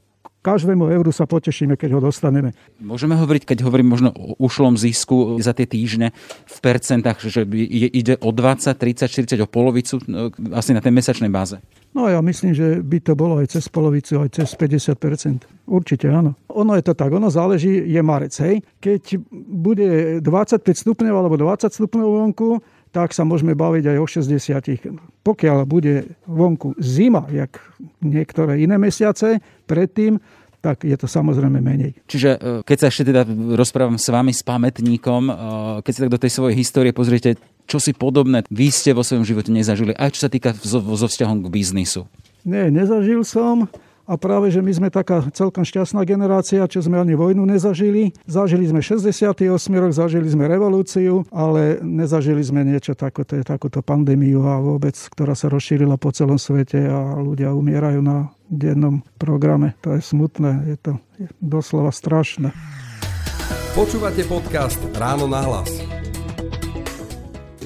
každému 0.41 0.89
euru 0.89 1.13
sa 1.13 1.29
potešíme, 1.29 1.77
keď 1.77 1.97
ho 1.97 2.01
dostaneme. 2.01 2.57
Môžeme 2.81 3.17
hovoriť, 3.17 3.45
keď 3.45 3.59
hovorím 3.65 3.93
možno 3.93 4.09
o 4.17 4.37
ušlom 4.41 4.81
zisku 4.81 5.37
za 5.41 5.53
tie 5.53 5.69
týždne 5.69 6.17
v 6.49 6.59
percentách, 6.65 7.21
že 7.29 7.45
ide 7.93 8.17
o 8.21 8.33
20, 8.33 8.73
30, 8.73 9.37
40, 9.37 9.45
o 9.45 9.49
polovicu 9.49 10.01
no, 10.09 10.33
asi 10.57 10.73
na 10.73 10.81
tej 10.81 10.93
mesačnej 10.97 11.29
báze? 11.29 11.61
No 11.91 12.07
ja 12.07 12.23
myslím, 12.23 12.55
že 12.55 12.79
by 12.81 12.99
to 13.03 13.19
bolo 13.19 13.43
aj 13.43 13.51
cez 13.51 13.67
polovicu, 13.67 14.23
aj 14.23 14.31
cez 14.39 14.55
50%. 14.55 15.67
Určite 15.67 16.07
áno. 16.07 16.39
Ono 16.55 16.79
je 16.79 16.83
to 16.87 16.95
tak, 16.95 17.11
ono 17.11 17.27
záleží, 17.31 17.83
je 17.83 18.01
marec, 18.03 18.31
hej. 18.47 18.63
Keď 18.79 19.19
bude 19.51 20.23
25 20.23 20.63
stupňov 20.71 21.15
alebo 21.15 21.35
20 21.35 21.67
stupňov 21.67 22.09
vonku, 22.09 22.63
tak 22.91 23.15
sa 23.15 23.23
môžeme 23.23 23.55
baviť 23.55 23.95
aj 23.95 23.99
o 24.03 24.07
60. 24.07 25.23
Pokiaľ 25.23 25.59
bude 25.67 26.19
vonku 26.27 26.75
zima, 26.83 27.27
jak 27.31 27.63
niektoré 28.03 28.63
iné 28.63 28.77
mesiace 28.77 29.39
predtým, 29.71 30.19
tak 30.61 30.85
je 30.85 30.93
to 30.93 31.09
samozrejme 31.09 31.57
menej. 31.57 31.97
Čiže 32.05 32.31
e, 32.37 32.39
keď 32.69 32.77
sa 32.77 32.87
ešte 32.93 33.09
teda 33.09 33.25
rozprávam 33.57 33.97
s 33.97 34.13
vami, 34.13 34.33
s 34.37 34.45
pamätníkom, 34.45 35.23
e, 35.29 35.33
keď 35.81 35.93
sa 35.97 36.01
tak 36.05 36.13
do 36.13 36.21
tej 36.21 36.33
svojej 36.37 36.55
histórie 36.61 36.93
pozriete, 36.93 37.41
čo 37.65 37.81
si 37.81 37.97
podobné 37.97 38.45
vy 38.53 38.69
ste 38.69 38.93
vo 38.93 39.01
svojom 39.01 39.25
živote 39.25 39.49
nezažili, 39.49 39.97
aj 39.97 40.21
čo 40.21 40.29
sa 40.29 40.31
týka 40.31 40.53
so, 40.53 40.85
so 40.85 41.07
vzťahom 41.09 41.41
k 41.41 41.49
biznisu? 41.49 42.05
Nie, 42.45 42.69
nezažil 42.69 43.25
som. 43.25 43.73
A 44.11 44.19
práve, 44.19 44.51
že 44.51 44.59
my 44.59 44.75
sme 44.75 44.89
taká 44.91 45.23
celkom 45.31 45.63
šťastná 45.63 46.03
generácia, 46.03 46.67
čo 46.67 46.83
sme 46.83 46.99
ani 46.99 47.15
vojnu 47.15 47.47
nezažili. 47.47 48.11
Zažili 48.27 48.67
sme 48.67 48.83
68 48.83 49.39
rok, 49.79 49.95
zažili 49.95 50.27
sme 50.27 50.51
revolúciu, 50.51 51.23
ale 51.31 51.79
nezažili 51.79 52.43
sme 52.43 52.67
niečo 52.67 52.99
takoto, 52.99 53.39
takúto 53.47 53.87
pandémiu 53.87 54.43
a 54.51 54.59
vôbec, 54.59 54.99
ktorá 55.15 55.39
sa 55.39 55.47
rozšírila 55.47 55.95
po 55.95 56.11
celom 56.11 56.43
svete 56.43 56.91
a 56.91 57.23
ľudia 57.23 57.55
umierajú 57.55 58.03
na 58.03 58.35
dennom 58.51 59.07
programe. 59.15 59.79
To 59.87 59.95
je 59.95 60.03
smutné, 60.03 60.75
je 60.75 60.77
to 60.83 60.93
doslova 61.39 61.95
strašné. 61.95 62.51
Počúvate 63.79 64.27
podcast 64.27 64.83
Ráno 64.99 65.31
na 65.31 65.47
hlas. 65.47 65.71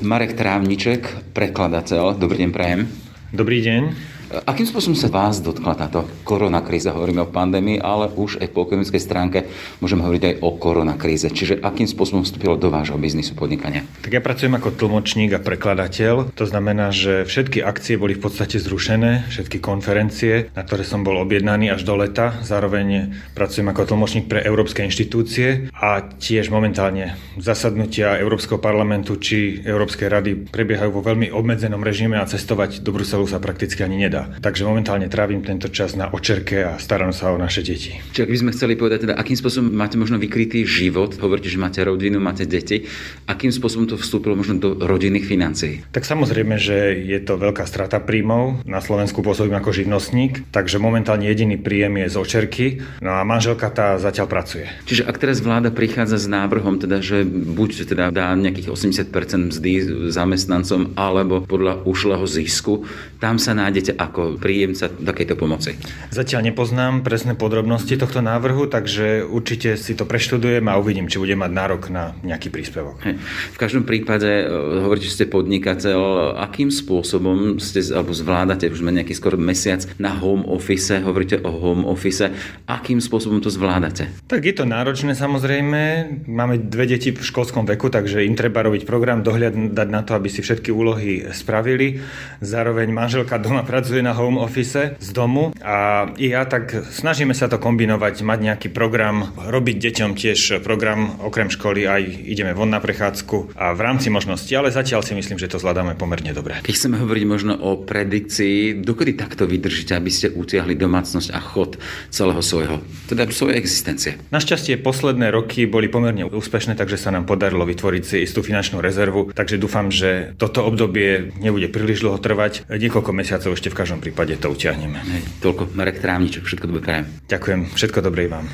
Marek 0.04 0.36
Trávniček, 0.36 1.32
prekladateľ. 1.32 2.20
Dobrý 2.20 2.44
deň, 2.44 2.50
prajem. 2.52 2.84
Dobrý 3.32 3.64
deň. 3.64 4.13
Akým 4.42 4.66
spôsobom 4.66 4.98
sa 4.98 5.06
vás 5.06 5.38
dotkla 5.38 5.78
táto 5.78 6.02
koronakríza? 6.26 6.90
Hovoríme 6.90 7.22
o 7.22 7.30
pandémii, 7.30 7.78
ale 7.78 8.10
už 8.10 8.42
aj 8.42 8.50
po 8.50 8.66
ekonomickej 8.66 8.98
stránke 8.98 9.38
môžeme 9.78 10.02
hovoriť 10.02 10.22
aj 10.26 10.34
o 10.42 10.50
koronakríze. 10.58 11.30
Čiže 11.30 11.62
akým 11.62 11.86
spôsobom 11.86 12.26
vstúpilo 12.26 12.58
do 12.58 12.66
vášho 12.74 12.98
biznisu 12.98 13.38
podnikania? 13.38 13.86
Tak 14.02 14.10
ja 14.10 14.18
pracujem 14.18 14.58
ako 14.58 14.74
tlmočník 14.74 15.38
a 15.38 15.40
prekladateľ. 15.40 16.34
To 16.34 16.44
znamená, 16.50 16.90
že 16.90 17.22
všetky 17.22 17.62
akcie 17.62 17.94
boli 17.94 18.18
v 18.18 18.26
podstate 18.26 18.58
zrušené, 18.58 19.30
všetky 19.30 19.62
konferencie, 19.62 20.50
na 20.58 20.66
ktoré 20.66 20.82
som 20.82 21.06
bol 21.06 21.14
objednaný 21.22 21.70
až 21.70 21.86
do 21.86 21.94
leta. 21.94 22.34
Zároveň 22.42 23.14
pracujem 23.38 23.70
ako 23.70 23.86
tlmočník 23.86 24.26
pre 24.26 24.42
európske 24.42 24.82
inštitúcie 24.82 25.70
a 25.70 26.02
tiež 26.02 26.50
momentálne 26.50 27.14
zasadnutia 27.38 28.18
Európskeho 28.18 28.58
parlamentu 28.58 29.14
či 29.20 29.62
Európskej 29.62 30.08
rady 30.10 30.30
prebiehajú 30.50 30.90
vo 30.90 31.06
veľmi 31.06 31.30
obmedzenom 31.30 31.84
režime 31.84 32.18
a 32.18 32.26
cestovať 32.26 32.82
do 32.82 32.90
Bruselu 32.90 33.28
sa 33.28 33.38
prakticky 33.38 33.84
ani 33.84 34.08
nedá. 34.08 34.23
Takže 34.40 34.68
momentálne 34.68 35.08
trávim 35.08 35.40
tento 35.40 35.72
čas 35.72 35.96
na 35.96 36.10
očerke 36.12 36.64
a 36.64 36.76
starám 36.76 37.10
sa 37.10 37.32
o 37.32 37.36
naše 37.40 37.64
deti. 37.64 37.96
Čiže 38.12 38.24
ak 38.24 38.30
by 38.30 38.38
sme 38.40 38.54
chceli 38.54 38.74
povedať, 38.76 38.98
teda, 39.08 39.14
akým 39.16 39.36
spôsobom 39.38 39.72
máte 39.72 39.96
možno 39.96 40.20
vykrytý 40.20 40.62
život, 40.68 41.16
hovoríte, 41.18 41.48
že 41.48 41.58
máte 41.58 41.80
rodinu, 41.82 42.20
máte 42.22 42.46
deti, 42.46 42.86
akým 43.26 43.50
spôsobom 43.50 43.90
to 43.90 43.96
vstúpilo 43.98 44.38
možno 44.38 44.60
do 44.60 44.76
rodinných 44.78 45.26
financií? 45.26 45.82
Tak 45.90 46.06
samozrejme, 46.06 46.54
že 46.60 46.94
je 47.02 47.18
to 47.24 47.40
veľká 47.40 47.66
strata 47.66 47.98
príjmov. 47.98 48.62
Na 48.68 48.78
Slovensku 48.78 49.24
pôsobím 49.24 49.58
ako 49.58 49.74
živnostník, 49.74 50.48
takže 50.54 50.78
momentálne 50.78 51.26
jediný 51.26 51.58
príjem 51.58 52.04
je 52.04 52.06
z 52.12 52.16
očerky, 52.16 52.66
no 53.02 53.18
a 53.18 53.26
manželka 53.26 53.66
tá 53.72 53.98
zatiaľ 53.98 54.30
pracuje. 54.30 54.70
Čiže 54.86 55.10
ak 55.10 55.16
teraz 55.18 55.42
vláda 55.42 55.74
prichádza 55.74 56.20
s 56.22 56.30
návrhom, 56.30 56.78
teda, 56.78 57.02
že 57.02 57.26
buď 57.26 57.90
teda 57.90 58.14
dá 58.14 58.30
nejakých 58.38 58.70
80% 58.70 59.50
mzdy 59.50 59.72
zamestnancom, 60.14 60.94
alebo 60.94 61.42
podľa 61.42 61.82
ušlého 61.82 62.22
zisku, 62.28 62.86
tam 63.18 63.40
sa 63.40 63.56
nájdete 63.56 63.96
ako 63.96 64.13
ako 64.14 64.38
príjemca 64.38 64.86
takejto 64.86 65.34
pomoci? 65.34 65.74
Zatiaľ 66.14 66.54
nepoznám 66.54 67.02
presné 67.02 67.34
podrobnosti 67.34 67.90
tohto 67.98 68.22
návrhu, 68.22 68.70
takže 68.70 69.26
určite 69.26 69.74
si 69.74 69.98
to 69.98 70.06
preštudujem 70.06 70.62
a 70.70 70.78
uvidím, 70.78 71.10
či 71.10 71.18
budem 71.18 71.42
mať 71.42 71.50
nárok 71.50 71.90
na 71.90 72.14
nejaký 72.22 72.54
príspevok. 72.54 73.02
V 73.50 73.58
každom 73.58 73.82
prípade, 73.82 74.46
e, 74.46 74.46
hovoríte, 74.86 75.10
že 75.10 75.18
ste 75.18 75.26
podnikateľ, 75.26 76.38
akým 76.46 76.70
spôsobom 76.70 77.58
ste, 77.58 77.82
alebo 77.90 78.14
zvládate, 78.14 78.70
už 78.70 78.86
sme 78.86 78.94
nejaký 78.94 79.18
skoro 79.18 79.34
mesiac 79.34 79.82
na 79.98 80.14
home 80.14 80.46
office, 80.46 80.94
hovoríte 81.02 81.42
o 81.42 81.50
home 81.50 81.82
office, 81.82 82.30
akým 82.70 83.02
spôsobom 83.02 83.42
to 83.42 83.50
zvládate? 83.50 84.06
Tak 84.30 84.46
je 84.46 84.54
to 84.54 84.62
náročné 84.62 85.18
samozrejme, 85.18 85.82
máme 86.30 86.70
dve 86.70 86.86
deti 86.86 87.10
v 87.10 87.18
školskom 87.18 87.66
veku, 87.66 87.90
takže 87.90 88.22
im 88.22 88.38
treba 88.38 88.62
robiť 88.62 88.86
program, 88.86 89.26
dohľadať 89.26 89.88
na 89.90 90.06
to, 90.06 90.14
aby 90.14 90.30
si 90.30 90.38
všetky 90.38 90.70
úlohy 90.70 91.26
spravili. 91.34 91.98
Zároveň 92.38 92.94
manželka 92.94 93.42
doma 93.42 93.64
pracuje 93.64 93.93
na 94.00 94.16
home 94.16 94.40
office 94.40 94.96
z 94.98 95.08
domu 95.12 95.52
a 95.60 96.08
ja 96.18 96.42
tak 96.48 96.72
snažíme 96.90 97.36
sa 97.36 97.46
to 97.46 97.60
kombinovať, 97.60 98.24
mať 98.24 98.38
nejaký 98.40 98.68
program, 98.72 99.30
robiť 99.36 99.76
deťom 99.78 100.10
tiež 100.16 100.64
program 100.64 101.20
okrem 101.20 101.52
školy 101.52 101.84
aj 101.84 102.02
ideme 102.24 102.56
von 102.56 102.72
na 102.72 102.80
prechádzku 102.80 103.54
a 103.54 103.76
v 103.76 103.80
rámci 103.84 104.08
možnosti, 104.08 104.50
ale 104.54 104.72
zatiaľ 104.72 105.04
si 105.04 105.12
myslím, 105.12 105.36
že 105.36 105.50
to 105.50 105.60
zvládame 105.60 105.94
pomerne 105.94 106.32
dobre. 106.32 106.58
Keď 106.64 106.74
chceme 106.74 106.96
hovoriť 107.02 107.24
možno 107.28 107.52
o 107.58 107.78
predikcii, 107.82 108.80
dokedy 108.80 109.14
takto 109.14 109.44
vydržíte, 109.44 109.92
aby 109.94 110.10
ste 110.10 110.32
utiahli 110.32 110.74
domácnosť 110.78 111.28
a 111.34 111.40
chod 111.42 111.76
celého 112.08 112.40
svojho, 112.40 112.80
teda 113.10 113.28
svojej 113.28 113.58
existencie? 113.60 114.16
Našťastie 114.30 114.80
posledné 114.80 115.34
roky 115.34 115.66
boli 115.68 115.90
pomerne 115.90 116.24
úspešné, 116.24 116.78
takže 116.78 116.96
sa 116.96 117.10
nám 117.10 117.28
podarilo 117.28 117.66
vytvoriť 117.66 118.02
si 118.02 118.16
istú 118.24 118.40
finančnú 118.40 118.78
rezervu, 118.78 119.34
takže 119.34 119.60
dúfam, 119.60 119.90
že 119.90 120.32
toto 120.38 120.64
obdobie 120.64 121.34
nebude 121.42 121.68
príliš 121.68 122.06
dlho 122.06 122.18
trvať. 122.18 122.68
Niekoľko 122.70 123.10
mesiacov 123.10 123.50
ešte 123.56 123.72
v 123.72 123.78
každom 123.84 124.00
prípade 124.00 124.40
to 124.40 124.48
utiahneme. 124.48 124.96
Hej, 124.96 125.44
toľko 125.44 125.76
Marek 125.76 126.00
Trávniček, 126.00 126.48
všetko 126.48 126.72
dobré 126.72 126.80
prajem. 126.80 127.06
Ďakujem, 127.28 127.60
všetko 127.76 127.98
dobré 128.00 128.32
vám. 128.32 128.48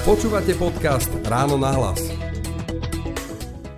Počúvate 0.00 0.56
podcast 0.56 1.12
Ráno 1.28 1.60
na 1.60 1.76
hlas. 1.76 2.00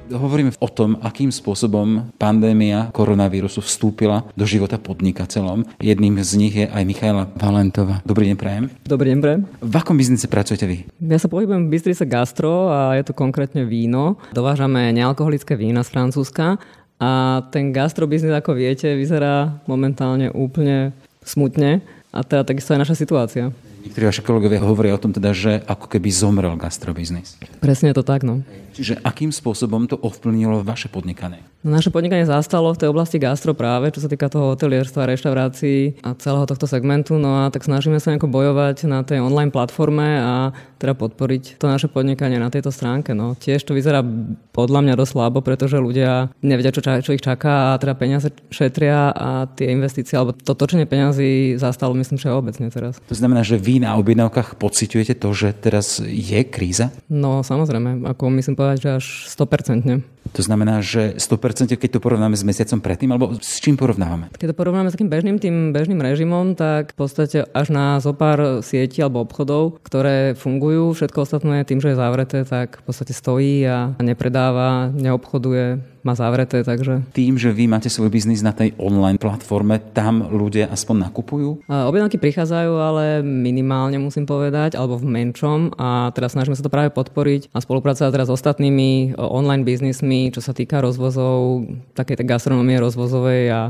Hovoríme 0.07 0.55
o 0.61 0.69
tom, 0.71 1.03
akým 1.03 1.35
spôsobom 1.35 2.15
pandémia 2.15 2.95
koronavírusu 2.95 3.59
vstúpila 3.59 4.29
do 4.39 4.47
života 4.47 4.79
podnikateľom. 4.79 5.83
Jedným 5.83 6.21
z 6.23 6.31
nich 6.39 6.55
je 6.55 6.71
aj 6.71 6.85
Michaela 6.87 7.27
Valentová. 7.35 7.99
Dobrý 8.07 8.31
deň, 8.31 8.37
prajem. 8.39 8.65
Dobrý 8.87 9.11
deň, 9.11 9.19
prajem. 9.19 9.43
V 9.59 9.75
akom 9.75 9.99
biznise 9.99 10.31
pracujete 10.31 10.69
vy? 10.69 10.87
Ja 11.03 11.19
sa 11.19 11.27
pohybujem 11.27 11.67
v 11.67 11.75
Bystrice 11.75 12.07
Gastro 12.07 12.71
a 12.71 12.95
je 12.95 13.09
to 13.09 13.17
konkrétne 13.19 13.67
víno. 13.67 14.21
Dovážame 14.31 14.95
nealkoholické 14.95 15.59
vína 15.59 15.83
z 15.83 15.91
Francúzska 15.91 16.63
a 17.03 17.43
ten 17.51 17.75
gastrobiznis, 17.75 18.31
ako 18.31 18.55
viete, 18.55 18.95
vyzerá 18.95 19.59
momentálne 19.67 20.31
úplne 20.31 20.95
smutne. 21.27 21.83
A 22.15 22.23
teda 22.23 22.47
takisto 22.47 22.79
aj 22.79 22.87
naša 22.87 22.95
situácia. 22.95 23.51
Niektorí 23.83 24.05
vaši 24.07 24.23
kolegovia 24.23 24.63
hovoria 24.63 24.95
o 24.95 25.03
tom 25.03 25.11
teda, 25.11 25.35
že 25.35 25.59
ako 25.67 25.91
keby 25.91 26.09
zomrel 26.15 26.55
gastrobiznis. 26.55 27.35
Presne 27.59 27.91
to 27.91 28.07
tak, 28.07 28.23
no. 28.23 28.47
Čiže 28.73 29.05
akým 29.05 29.29
spôsobom 29.29 29.85
to 29.85 30.01
ovplyvnilo 30.01 30.65
vaše 30.65 30.89
podnikanie? 30.89 31.45
No, 31.63 31.77
naše 31.77 31.93
podnikanie 31.95 32.27
zastalo 32.27 32.73
v 32.75 32.81
tej 32.81 32.89
oblasti 32.91 33.21
gastro 33.21 33.53
práve, 33.55 33.93
čo 33.95 34.03
sa 34.03 34.09
týka 34.11 34.27
toho 34.33 34.57
hotelierstva, 34.57 35.07
reštaurácií 35.07 36.03
a 36.03 36.17
celého 36.19 36.49
tohto 36.49 36.67
segmentu. 36.67 37.21
No 37.21 37.47
a 37.47 37.53
tak 37.53 37.63
snažíme 37.63 38.01
sa 38.03 38.11
nejako 38.11 38.33
bojovať 38.33 38.89
na 38.89 39.07
tej 39.07 39.23
online 39.23 39.53
platforme 39.53 40.19
a 40.19 40.57
teda 40.83 40.99
podporiť 40.99 41.63
to 41.63 41.71
naše 41.71 41.87
podnikanie 41.87 42.43
na 42.43 42.51
tejto 42.51 42.75
stránke. 42.75 43.15
No, 43.15 43.39
tiež 43.39 43.63
to 43.63 43.77
vyzerá 43.77 44.03
podľa 44.51 44.81
mňa 44.91 44.95
dosť 44.99 45.13
slabo, 45.15 45.39
pretože 45.45 45.79
ľudia 45.79 46.35
nevedia, 46.43 46.75
čo, 46.75 46.83
čo 46.83 47.15
ich 47.15 47.23
čaká 47.23 47.77
a 47.77 47.79
teda 47.79 47.95
peniaze 47.95 48.35
šetria 48.51 49.15
a 49.15 49.47
tie 49.47 49.71
investície 49.71 50.19
alebo 50.19 50.35
to 50.35 50.59
točenie 50.59 50.89
peniazy 50.89 51.55
zastalo 51.61 51.95
myslím, 51.95 52.19
že 52.19 52.35
obecne 52.35 52.73
teraz. 52.75 52.99
To 53.07 53.15
znamená, 53.15 53.47
že 53.47 53.55
vy 53.55 53.72
na 53.79 53.97
objednávkach 53.97 54.59
pociťujete 54.59 55.15
to, 55.17 55.29
že 55.33 55.55
teraz 55.57 56.03
je 56.03 56.41
kríza? 56.45 56.91
No 57.09 57.47
samozrejme, 57.47 58.05
ako 58.09 58.33
myslím 58.35 58.57
povedať, 58.59 58.79
že 58.83 58.91
až 58.99 59.07
100%. 59.31 60.03
To 60.33 60.41
znamená, 60.41 60.79
že 60.81 61.19
100% 61.19 61.75
keď 61.77 61.99
to 61.99 62.01
porovnáme 62.01 62.39
s 62.39 62.47
mesiacom 62.47 62.79
predtým, 62.79 63.11
alebo 63.11 63.35
s 63.37 63.59
čím 63.59 63.75
porovnávame? 63.75 64.31
Keď 64.39 64.55
to 64.55 64.57
porovnáme 64.57 64.89
s 64.89 64.95
takým 64.95 65.11
bežným 65.11 65.37
tým 65.43 65.75
bežným 65.75 65.99
režimom, 65.99 66.55
tak 66.55 66.95
v 66.95 66.97
podstate 67.03 67.45
až 67.51 67.75
na 67.75 67.99
zo 67.99 68.15
pár 68.15 68.63
sietí 68.63 69.03
alebo 69.03 69.27
obchodov, 69.27 69.83
ktoré 69.83 70.39
fungujú, 70.39 70.95
všetko 70.95 71.19
ostatné 71.27 71.67
tým, 71.67 71.83
že 71.83 71.93
je 71.93 72.01
zavreté, 72.01 72.39
tak 72.47 72.81
v 72.81 72.83
podstate 72.87 73.13
stojí 73.13 73.67
a 73.67 73.99
nepredáva, 73.99 74.95
neobchoduje, 74.95 75.93
má 76.03 76.19
zavreté, 76.19 76.67
takže... 76.67 77.07
Tým, 77.15 77.39
že 77.39 77.55
vy 77.55 77.71
máte 77.71 77.87
svoj 77.87 78.11
biznis 78.11 78.43
na 78.43 78.51
tej 78.51 78.75
online 78.75 79.23
platforme, 79.23 79.79
tam 79.95 80.27
ľudia 80.35 80.67
aspoň 80.67 81.07
nakupujú? 81.11 81.63
Objednávky 81.71 82.19
prichádzajú, 82.19 82.73
ale 82.75 83.05
minimálne 83.23 84.03
musím 84.03 84.27
povedať, 84.27 84.75
alebo 84.75 84.99
v 84.99 85.07
menšom 85.07 85.79
a 85.79 86.11
teraz 86.11 86.35
snažíme 86.35 86.59
sa 86.59 86.67
to 86.67 86.75
práve 86.75 86.91
podporiť 86.91 87.55
a 87.55 87.63
spolupracovať 87.63 88.11
teraz 88.11 88.27
s 88.27 88.35
ostatnými 88.35 89.15
online 89.15 89.63
biznismi, 89.63 90.12
čo 90.33 90.41
sa 90.45 90.53
týka 90.53 90.81
rozvozov, 90.85 91.67
takej 91.97 92.25
gastronomie 92.25 92.79
rozvozovej 92.79 93.43
a 93.53 93.61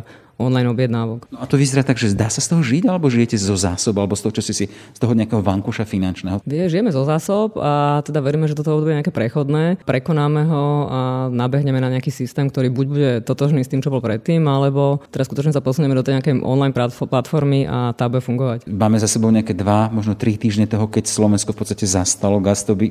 online 0.40 0.68
objednávok. 0.70 1.28
No 1.28 1.38
a 1.40 1.48
to 1.48 1.60
vyzerá 1.60 1.84
tak, 1.84 2.00
že 2.00 2.14
dá 2.16 2.32
sa 2.32 2.40
z 2.40 2.52
toho 2.52 2.62
žiť, 2.64 2.88
alebo 2.88 3.12
žijete 3.12 3.36
zo 3.36 3.56
zásob, 3.56 3.96
alebo 3.98 4.16
z 4.16 4.22
toho, 4.28 4.32
čo 4.38 4.42
si 4.42 4.52
si 4.52 4.64
z 4.68 4.98
toho 4.98 5.12
nejakého 5.12 5.44
vankuša 5.44 5.84
finančného? 5.84 6.44
Vie, 6.46 6.68
žijeme 6.68 6.92
zo 6.92 7.04
zásob 7.04 7.56
a 7.60 8.00
teda 8.06 8.22
veríme, 8.24 8.48
že 8.48 8.56
toto 8.56 8.74
obdobie 8.76 8.96
je 8.96 8.98
nejaké 9.02 9.14
prechodné. 9.14 9.80
Prekonáme 9.84 10.42
ho 10.48 10.66
a 10.88 11.00
nabehneme 11.30 11.78
na 11.78 11.92
nejaký 11.92 12.10
systém, 12.14 12.48
ktorý 12.48 12.68
buď 12.72 12.86
bude 12.86 13.10
totožný 13.26 13.64
s 13.64 13.70
tým, 13.70 13.82
čo 13.84 13.92
bol 13.92 14.00
predtým, 14.04 14.44
alebo 14.46 15.02
teraz 15.10 15.28
skutočne 15.28 15.54
sa 15.54 15.64
posunieme 15.64 15.96
do 15.96 16.04
tej 16.04 16.20
nejakej 16.20 16.44
online 16.44 16.74
platformy 16.74 17.64
a 17.66 17.92
tá 17.96 18.06
bude 18.08 18.22
fungovať. 18.22 18.68
Máme 18.68 19.00
za 19.00 19.08
sebou 19.08 19.32
nejaké 19.32 19.56
dva, 19.56 19.88
možno 19.88 20.12
tri 20.12 20.36
týždne 20.36 20.68
toho, 20.68 20.86
keď 20.90 21.08
Slovensko 21.08 21.56
v 21.56 21.58
podstate 21.64 21.84
zastalo, 21.88 22.42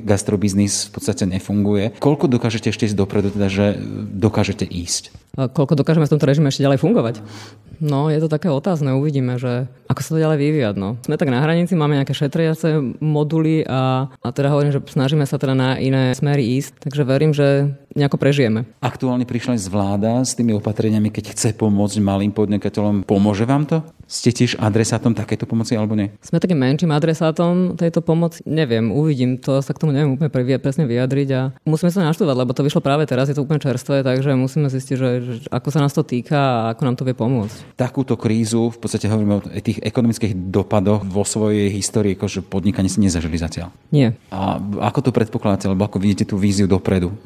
gastrobiznis 0.02 0.88
v 0.88 0.90
podstate 0.98 1.24
nefunguje. 1.28 1.94
Koľko 2.02 2.26
dokážete 2.26 2.72
ešte 2.72 2.90
ísť 2.90 2.96
dopredu, 2.98 3.30
teda, 3.30 3.46
že 3.46 3.78
dokážete 4.16 4.66
ísť? 4.66 5.21
Koľko 5.32 5.80
dokážeme 5.80 6.04
v 6.04 6.12
tomto 6.12 6.28
režime 6.28 6.52
ešte 6.52 6.60
ďalej 6.60 6.82
fungovať? 6.84 7.14
No, 7.82 8.12
je 8.12 8.20
to 8.20 8.28
také 8.28 8.52
otázne, 8.52 8.94
uvidíme, 8.94 9.40
že 9.40 9.66
ako 9.88 10.00
sa 10.04 10.10
to 10.14 10.22
ďalej 10.22 10.38
vyvíjať. 10.38 10.74
No. 10.78 11.00
Sme 11.02 11.18
tak 11.18 11.32
na 11.32 11.42
hranici, 11.42 11.72
máme 11.74 11.98
nejaké 11.98 12.14
šetriace 12.14 12.78
moduly 13.00 13.66
a, 13.66 14.12
a 14.12 14.28
teda 14.30 14.52
hovorím, 14.52 14.76
že 14.76 14.84
snažíme 14.86 15.24
sa 15.26 15.40
teda 15.40 15.56
na 15.56 15.80
iné 15.80 16.14
smery 16.14 16.62
ísť, 16.62 16.84
takže 16.84 17.02
verím, 17.08 17.32
že 17.34 17.74
nejako 17.94 18.16
prežijeme. 18.18 18.66
Aktuálne 18.82 19.24
prišla 19.28 19.58
z 19.58 19.68
vláda 19.68 20.24
s 20.24 20.34
tými 20.34 20.56
opatreniami, 20.56 21.12
keď 21.12 21.36
chce 21.36 21.48
pomôcť 21.56 22.02
malým 22.02 22.32
podnikateľom. 22.34 23.04
Pomôže 23.06 23.44
vám 23.46 23.64
to? 23.68 23.84
Ste 24.12 24.28
tiež 24.28 24.60
adresátom 24.60 25.16
takéto 25.16 25.48
pomoci 25.48 25.72
alebo 25.72 25.96
nie? 25.96 26.12
Sme 26.20 26.36
takým 26.36 26.60
menším 26.60 26.92
adresátom 26.92 27.80
tejto 27.80 28.04
pomoci. 28.04 28.44
Neviem, 28.44 28.92
uvidím, 28.92 29.40
to 29.40 29.64
sa 29.64 29.72
k 29.72 29.80
tomu 29.80 29.96
neviem 29.96 30.12
úplne 30.12 30.28
previe, 30.28 30.60
presne 30.60 30.84
vyjadriť 30.84 31.28
a 31.32 31.40
musíme 31.64 31.88
sa 31.88 32.04
naštudovať, 32.04 32.36
lebo 32.36 32.52
to 32.52 32.60
vyšlo 32.60 32.84
práve 32.84 33.08
teraz, 33.08 33.32
je 33.32 33.36
to 33.38 33.40
úplne 33.40 33.64
čerstvé, 33.64 34.04
takže 34.04 34.36
musíme 34.36 34.68
zistiť, 34.68 34.96
že, 35.00 35.08
že 35.24 35.34
ako 35.48 35.68
sa 35.72 35.80
nás 35.80 35.96
to 35.96 36.04
týka 36.04 36.36
a 36.36 36.76
ako 36.76 36.82
nám 36.84 36.96
to 37.00 37.08
vie 37.08 37.16
pomôcť. 37.16 37.72
Takúto 37.80 38.20
krízu, 38.20 38.68
v 38.68 38.78
podstate 38.84 39.08
hovoríme 39.08 39.40
o 39.40 39.44
tých 39.64 39.80
ekonomických 39.80 40.36
dopadoch 40.52 41.08
vo 41.08 41.24
svojej 41.24 41.72
histórii, 41.72 42.12
akože 42.12 42.44
podnikanie 42.44 42.92
si 42.92 43.00
nezažili 43.00 43.40
zatiaľ. 43.40 43.72
Nie. 43.88 44.12
A 44.28 44.60
ako 44.60 45.08
to 45.08 45.10
predpokladáte, 45.16 45.72
alebo 45.72 45.88
ako 45.88 45.96
vidíte 45.96 46.28
tú 46.28 46.36
víziu 46.36 46.68
dopredu? 46.68 47.16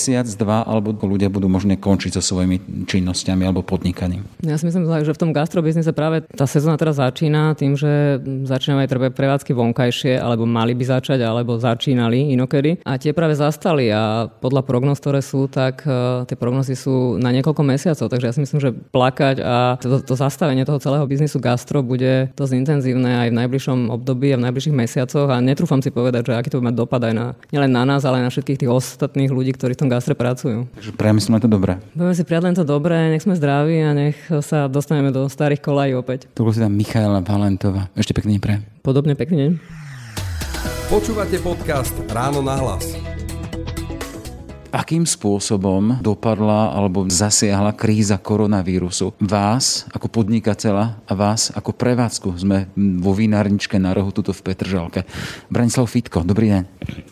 Mesiac, 0.00 0.24
dva, 0.32 0.64
alebo 0.64 0.96
ľudia 0.96 1.28
budú 1.28 1.44
možné 1.52 1.76
končiť 1.76 2.16
so 2.16 2.24
svojimi 2.24 2.88
činnosťami 2.88 3.44
alebo 3.44 3.60
podnikaním? 3.60 4.24
Ja 4.40 4.56
si 4.56 4.64
myslím, 4.64 4.88
že 4.88 5.12
v 5.12 5.20
tom 5.20 5.36
gastrobiznise 5.36 5.92
práve 5.92 6.24
tá 6.24 6.48
sezóna 6.48 6.80
teraz 6.80 6.96
začína 6.96 7.52
tým, 7.52 7.76
že 7.76 8.16
začínajú 8.48 8.80
aj 8.80 8.88
treba 8.88 9.12
prevádzky 9.12 9.52
vonkajšie, 9.52 10.16
alebo 10.16 10.48
mali 10.48 10.72
by 10.72 10.96
začať, 10.96 11.20
alebo 11.20 11.60
začínali 11.60 12.32
inokedy. 12.32 12.80
A 12.80 12.96
tie 12.96 13.12
práve 13.12 13.36
zastali 13.36 13.92
a 13.92 14.24
podľa 14.24 14.64
prognoz, 14.64 15.04
ktoré 15.04 15.20
sú, 15.20 15.52
tak 15.52 15.84
uh, 15.84 16.24
tie 16.24 16.32
prognozy 16.32 16.72
sú 16.72 17.20
na 17.20 17.28
niekoľko 17.36 17.60
mesiacov. 17.60 18.08
Takže 18.08 18.24
ja 18.24 18.32
si 18.32 18.40
myslím, 18.40 18.56
že 18.56 18.72
plakať 18.72 19.36
a 19.44 19.76
to, 19.76 20.00
to 20.00 20.16
zastavenie 20.16 20.64
toho 20.64 20.80
celého 20.80 21.04
biznisu 21.04 21.36
gastro 21.44 21.84
bude 21.84 22.32
dosť 22.40 22.56
intenzívne 22.56 23.28
aj 23.28 23.28
v 23.28 23.38
najbližšom 23.44 23.92
období 23.92 24.32
a 24.32 24.40
v 24.40 24.48
najbližších 24.48 24.72
mesiacoch 24.72 25.28
a 25.28 25.44
netrúfam 25.44 25.84
si 25.84 25.92
povedať, 25.92 26.32
že 26.32 26.40
aký 26.40 26.48
to 26.48 26.56
bude 26.56 26.72
mať 26.72 26.80
dopad 26.80 27.04
aj 27.04 27.12
na, 27.12 27.26
nielen 27.52 27.68
na 27.68 27.84
nás, 27.84 28.08
ale 28.08 28.24
aj 28.24 28.24
na 28.24 28.32
všetkých 28.32 28.64
tých 28.64 28.72
ostatných 28.72 29.28
ľudí, 29.28 29.52
ktorí 29.52 29.76
v 29.76 29.80
tom 29.84 29.89
gastre 29.90 30.14
pracujú. 30.14 30.70
Takže 30.78 30.94
prejme 30.94 31.18
si 31.18 31.26
len 31.34 31.42
to 31.42 31.50
dobré. 31.50 31.82
Budeme 31.98 32.14
si 32.14 32.22
prijať 32.22 32.42
len 32.46 32.54
to 32.54 32.62
dobré, 32.62 33.10
nech 33.10 33.26
sme 33.26 33.34
zdraví 33.34 33.82
a 33.82 33.90
nech 33.90 34.14
sa 34.46 34.70
dostaneme 34.70 35.10
do 35.10 35.26
starých 35.26 35.58
kolají 35.58 35.98
opäť. 35.98 36.30
To 36.38 36.46
bol 36.46 36.54
teda 36.54 36.70
Michaela 36.70 37.18
Valentová. 37.18 37.90
Ešte 37.98 38.14
pekný 38.14 38.38
pre. 38.38 38.62
Podobne 38.86 39.18
pekne. 39.18 39.58
Počúvate 40.86 41.42
podcast 41.42 41.94
Ráno 42.10 42.38
na 42.38 42.54
hlas. 42.54 43.09
Akým 44.70 45.02
spôsobom 45.02 45.98
dopadla 45.98 46.70
alebo 46.70 47.02
zasiahla 47.10 47.74
kríza 47.74 48.22
koronavírusu 48.22 49.18
vás 49.18 49.82
ako 49.90 50.06
podnikateľa 50.06 51.02
a 51.10 51.12
vás 51.18 51.50
ako 51.50 51.74
prevádzku? 51.74 52.38
Sme 52.38 52.70
vo 52.78 53.10
vinárničke 53.10 53.82
na 53.82 53.90
rohu 53.90 54.14
tuto 54.14 54.30
v 54.30 54.46
Petržalke. 54.46 55.02
Branislav 55.50 55.90
Fitko, 55.90 56.22
dobrý 56.22 56.54
deň. 56.54 56.62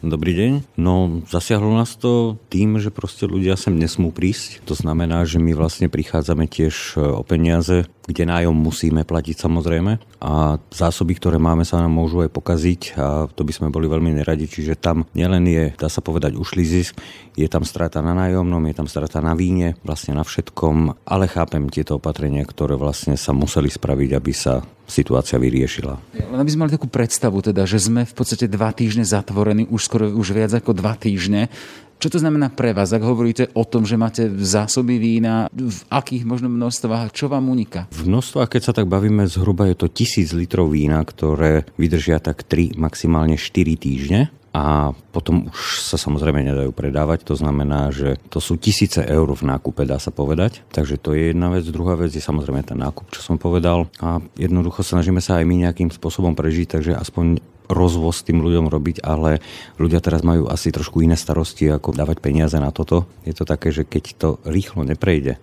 Dobrý 0.06 0.38
deň. 0.38 0.52
No, 0.78 1.18
zasiahlo 1.26 1.74
nás 1.74 1.98
to 1.98 2.38
tým, 2.46 2.78
že 2.78 2.94
proste 2.94 3.26
ľudia 3.26 3.58
sem 3.58 3.74
nesmú 3.74 4.14
prísť. 4.14 4.62
To 4.70 4.78
znamená, 4.78 5.26
že 5.26 5.42
my 5.42 5.50
vlastne 5.58 5.90
prichádzame 5.90 6.46
tiež 6.46 6.94
e, 6.94 7.02
o 7.02 7.26
peniaze 7.26 7.90
kde 8.08 8.24
nájom 8.24 8.56
musíme 8.56 9.04
platiť 9.04 9.36
samozrejme 9.36 10.00
a 10.24 10.56
zásoby, 10.72 11.20
ktoré 11.20 11.36
máme, 11.36 11.68
sa 11.68 11.84
nám 11.84 11.92
môžu 11.92 12.24
aj 12.24 12.32
pokaziť 12.32 12.96
a 12.96 13.28
to 13.28 13.44
by 13.44 13.52
sme 13.52 13.68
boli 13.68 13.84
veľmi 13.84 14.16
neradi, 14.16 14.48
čiže 14.48 14.80
tam 14.80 15.04
nielen 15.12 15.44
je, 15.44 15.64
dá 15.76 15.92
sa 15.92 16.00
povedať, 16.00 16.40
ušli 16.40 16.64
zisk, 16.64 16.96
je 17.36 17.44
tam 17.50 17.64
strata 17.64 18.04
na 18.04 18.14
nájomnom, 18.14 18.62
je 18.68 18.74
tam 18.76 18.88
strata 18.88 19.18
na 19.18 19.32
víne, 19.34 19.74
vlastne 19.82 20.14
na 20.14 20.22
všetkom, 20.22 21.04
ale 21.08 21.26
chápem 21.26 21.66
tieto 21.72 21.96
opatrenia, 21.98 22.44
ktoré 22.46 22.76
vlastne 22.76 23.16
sa 23.16 23.32
museli 23.34 23.72
spraviť, 23.72 24.10
aby 24.14 24.32
sa 24.32 24.62
situácia 24.88 25.36
vyriešila. 25.36 25.94
Len 26.16 26.38
aby 26.40 26.50
sme 26.52 26.64
mali 26.64 26.76
takú 26.76 26.88
predstavu, 26.88 27.44
teda, 27.44 27.68
že 27.68 27.80
sme 27.80 28.08
v 28.08 28.14
podstate 28.16 28.48
dva 28.48 28.72
týždne 28.72 29.04
zatvorení, 29.04 29.68
už 29.68 29.80
skoro 29.84 30.08
už 30.08 30.32
viac 30.32 30.52
ako 30.56 30.72
dva 30.72 30.96
týždne. 30.96 31.52
Čo 31.98 32.14
to 32.14 32.22
znamená 32.22 32.46
pre 32.54 32.70
vás, 32.70 32.94
ak 32.94 33.02
hovoríte 33.02 33.50
o 33.58 33.66
tom, 33.66 33.82
že 33.82 33.98
máte 33.98 34.30
zásoby 34.30 35.02
vína, 35.02 35.50
v 35.50 35.80
akých 35.90 36.22
možno 36.22 36.46
množstvách, 36.46 37.10
čo 37.10 37.26
vám 37.26 37.50
uniká? 37.50 37.90
V 37.90 38.06
množstvách, 38.06 38.54
keď 38.54 38.62
sa 38.62 38.72
tak 38.72 38.86
bavíme, 38.86 39.26
zhruba 39.26 39.66
je 39.66 39.82
to 39.82 39.90
tisíc 39.90 40.30
litrov 40.30 40.70
vína, 40.70 41.02
ktoré 41.02 41.66
vydržia 41.74 42.22
tak 42.22 42.46
3, 42.46 42.78
maximálne 42.78 43.34
4 43.34 43.50
týždne 43.74 44.30
a 44.52 44.96
potom 45.12 45.52
už 45.52 45.84
sa 45.84 46.00
samozrejme 46.00 46.40
nedajú 46.40 46.72
predávať. 46.72 47.28
To 47.28 47.34
znamená, 47.36 47.92
že 47.92 48.16
to 48.32 48.40
sú 48.40 48.56
tisíce 48.56 48.98
eur 49.04 49.28
v 49.28 49.44
nákupe, 49.44 49.84
dá 49.84 50.00
sa 50.00 50.08
povedať. 50.08 50.64
Takže 50.72 50.96
to 50.96 51.12
je 51.12 51.30
jedna 51.30 51.52
vec. 51.52 51.68
Druhá 51.68 52.00
vec 52.00 52.16
je 52.16 52.22
samozrejme 52.24 52.64
ten 52.64 52.80
nákup, 52.80 53.12
čo 53.12 53.20
som 53.20 53.36
povedal. 53.36 53.92
A 54.00 54.24
jednoducho 54.40 54.80
snažíme 54.80 55.20
sa 55.20 55.38
aj 55.38 55.44
my 55.44 55.68
nejakým 55.68 55.92
spôsobom 55.92 56.32
prežiť, 56.32 56.80
takže 56.80 56.92
aspoň 56.96 57.44
rozvoz 57.68 58.24
tým 58.24 58.40
ľuďom 58.40 58.72
robiť, 58.72 59.04
ale 59.04 59.44
ľudia 59.76 60.00
teraz 60.00 60.24
majú 60.24 60.48
asi 60.48 60.72
trošku 60.72 61.04
iné 61.04 61.20
starosti, 61.20 61.68
ako 61.68 61.92
dávať 61.92 62.24
peniaze 62.24 62.56
na 62.56 62.72
toto. 62.72 63.04
Je 63.28 63.36
to 63.36 63.44
také, 63.44 63.68
že 63.70 63.84
keď 63.84 64.04
to 64.16 64.28
rýchlo 64.48 64.88
neprejde, 64.88 65.36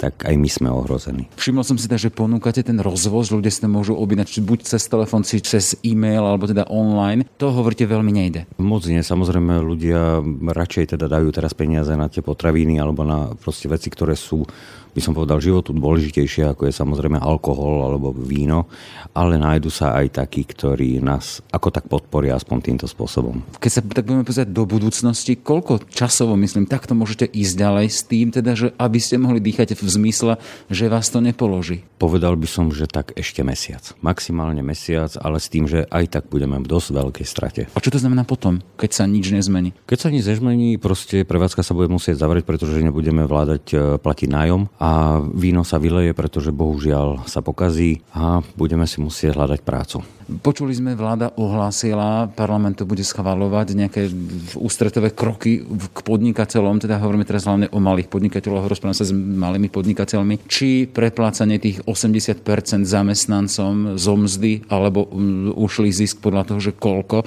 tak 0.00 0.24
aj 0.24 0.32
my 0.32 0.48
sme 0.48 0.68
ohrození. 0.72 1.28
Všimol 1.36 1.60
som 1.60 1.76
si 1.76 1.84
teda, 1.84 2.00
že 2.00 2.08
ponúkate 2.08 2.64
ten 2.64 2.80
rozvoz, 2.80 3.28
ľudia 3.28 3.52
sa 3.52 3.68
môžu 3.68 3.92
objednať 4.00 4.40
buď 4.40 4.64
cez 4.64 4.88
telefón, 4.88 5.20
či 5.28 5.44
cez 5.44 5.76
e-mail, 5.84 6.24
alebo 6.24 6.48
teda 6.48 6.64
online. 6.72 7.28
To 7.36 7.52
hovoríte 7.52 7.84
veľmi 7.84 8.08
nejde. 8.08 8.48
Moc 8.56 8.88
nie, 8.88 9.04
samozrejme 9.04 9.60
ľudia 9.60 10.24
radšej 10.48 10.96
teda 10.96 11.04
dajú 11.04 11.28
teraz 11.36 11.52
peniaze 11.52 11.92
na 11.92 12.08
tie 12.08 12.24
potraviny 12.24 12.80
alebo 12.80 13.04
na 13.04 13.36
proste 13.36 13.68
veci, 13.68 13.92
ktoré 13.92 14.16
sú 14.16 14.48
by 14.90 15.00
som 15.00 15.14
povedal, 15.14 15.38
životu 15.38 15.70
dôležitejšie, 15.70 16.50
ako 16.50 16.66
je 16.66 16.74
samozrejme 16.74 17.18
alkohol 17.18 17.86
alebo 17.86 18.10
víno, 18.10 18.66
ale 19.14 19.38
nájdu 19.38 19.70
sa 19.70 19.94
aj 20.02 20.22
takí, 20.22 20.42
ktorí 20.42 20.98
nás 20.98 21.42
ako 21.54 21.68
tak 21.70 21.86
podporia 21.86 22.34
aspoň 22.34 22.58
týmto 22.58 22.86
spôsobom. 22.90 23.42
Keď 23.62 23.70
sa 23.70 23.82
tak 23.86 24.06
budeme 24.06 24.26
pozrieť 24.26 24.50
do 24.50 24.66
budúcnosti, 24.66 25.38
koľko 25.38 25.86
časovo, 25.90 26.34
myslím, 26.38 26.66
takto 26.66 26.98
môžete 26.98 27.30
ísť 27.30 27.54
ďalej 27.54 27.86
s 27.86 28.00
tým, 28.06 28.34
teda, 28.34 28.52
že 28.58 28.74
aby 28.74 28.98
ste 28.98 29.22
mohli 29.22 29.38
dýchať 29.38 29.78
v 29.78 29.89
zmysle, 29.90 30.38
že 30.70 30.86
vás 30.86 31.10
to 31.10 31.18
nepoloží? 31.18 31.82
Povedal 31.98 32.38
by 32.38 32.46
som, 32.46 32.70
že 32.70 32.86
tak 32.86 33.12
ešte 33.18 33.42
mesiac. 33.42 33.82
Maximálne 34.00 34.62
mesiac, 34.62 35.12
ale 35.18 35.42
s 35.42 35.50
tým, 35.50 35.66
že 35.66 35.84
aj 35.90 36.04
tak 36.14 36.24
budeme 36.30 36.62
v 36.62 36.70
dosť 36.70 36.88
veľkej 36.94 37.26
strate. 37.26 37.62
A 37.74 37.82
čo 37.82 37.90
to 37.90 37.98
znamená 37.98 38.22
potom, 38.24 38.62
keď 38.78 38.90
sa 38.94 39.04
nič 39.04 39.34
nezmení? 39.34 39.74
Keď 39.84 39.98
sa 39.98 40.08
nič 40.08 40.24
nezmení, 40.24 40.78
proste 40.78 41.26
prevádzka 41.26 41.66
sa 41.66 41.74
bude 41.74 41.90
musieť 41.90 42.22
zavrieť, 42.22 42.46
pretože 42.46 42.80
nebudeme 42.80 43.26
vládať 43.26 43.64
e, 43.70 43.76
platiť 43.98 44.28
nájom 44.30 44.62
a 44.78 45.20
víno 45.20 45.66
sa 45.66 45.82
vyleje, 45.82 46.14
pretože 46.14 46.54
bohužiaľ 46.54 47.28
sa 47.28 47.42
pokazí 47.42 48.00
a 48.14 48.40
budeme 48.54 48.86
si 48.86 49.02
musieť 49.02 49.36
hľadať 49.36 49.60
prácu. 49.66 50.19
Počuli 50.30 50.70
sme, 50.70 50.94
vláda 50.94 51.34
ohlásila, 51.34 52.30
parlament 52.30 52.78
to 52.78 52.86
bude 52.86 53.02
schvalovať 53.02 53.74
nejaké 53.74 54.06
ústretové 54.54 55.10
kroky 55.10 55.66
k 55.66 55.98
podnikateľom, 56.06 56.78
teda 56.78 57.02
hovoríme 57.02 57.26
teraz 57.26 57.50
hlavne 57.50 57.66
o 57.74 57.82
malých 57.82 58.06
podnikateľoch, 58.06 58.70
rozprávame 58.70 58.94
sa 58.94 59.02
s 59.02 59.10
malými 59.10 59.66
podnikateľmi, 59.66 60.46
či 60.46 60.86
preplácanie 60.86 61.58
tých 61.58 61.82
80% 61.82 62.46
zamestnancom 62.86 63.98
zo 63.98 64.14
mzdy, 64.14 64.70
alebo 64.70 65.10
mm, 65.10 65.58
ušli 65.58 65.90
zisk 65.90 66.22
podľa 66.22 66.54
toho, 66.54 66.60
že 66.62 66.78
koľko 66.78 67.26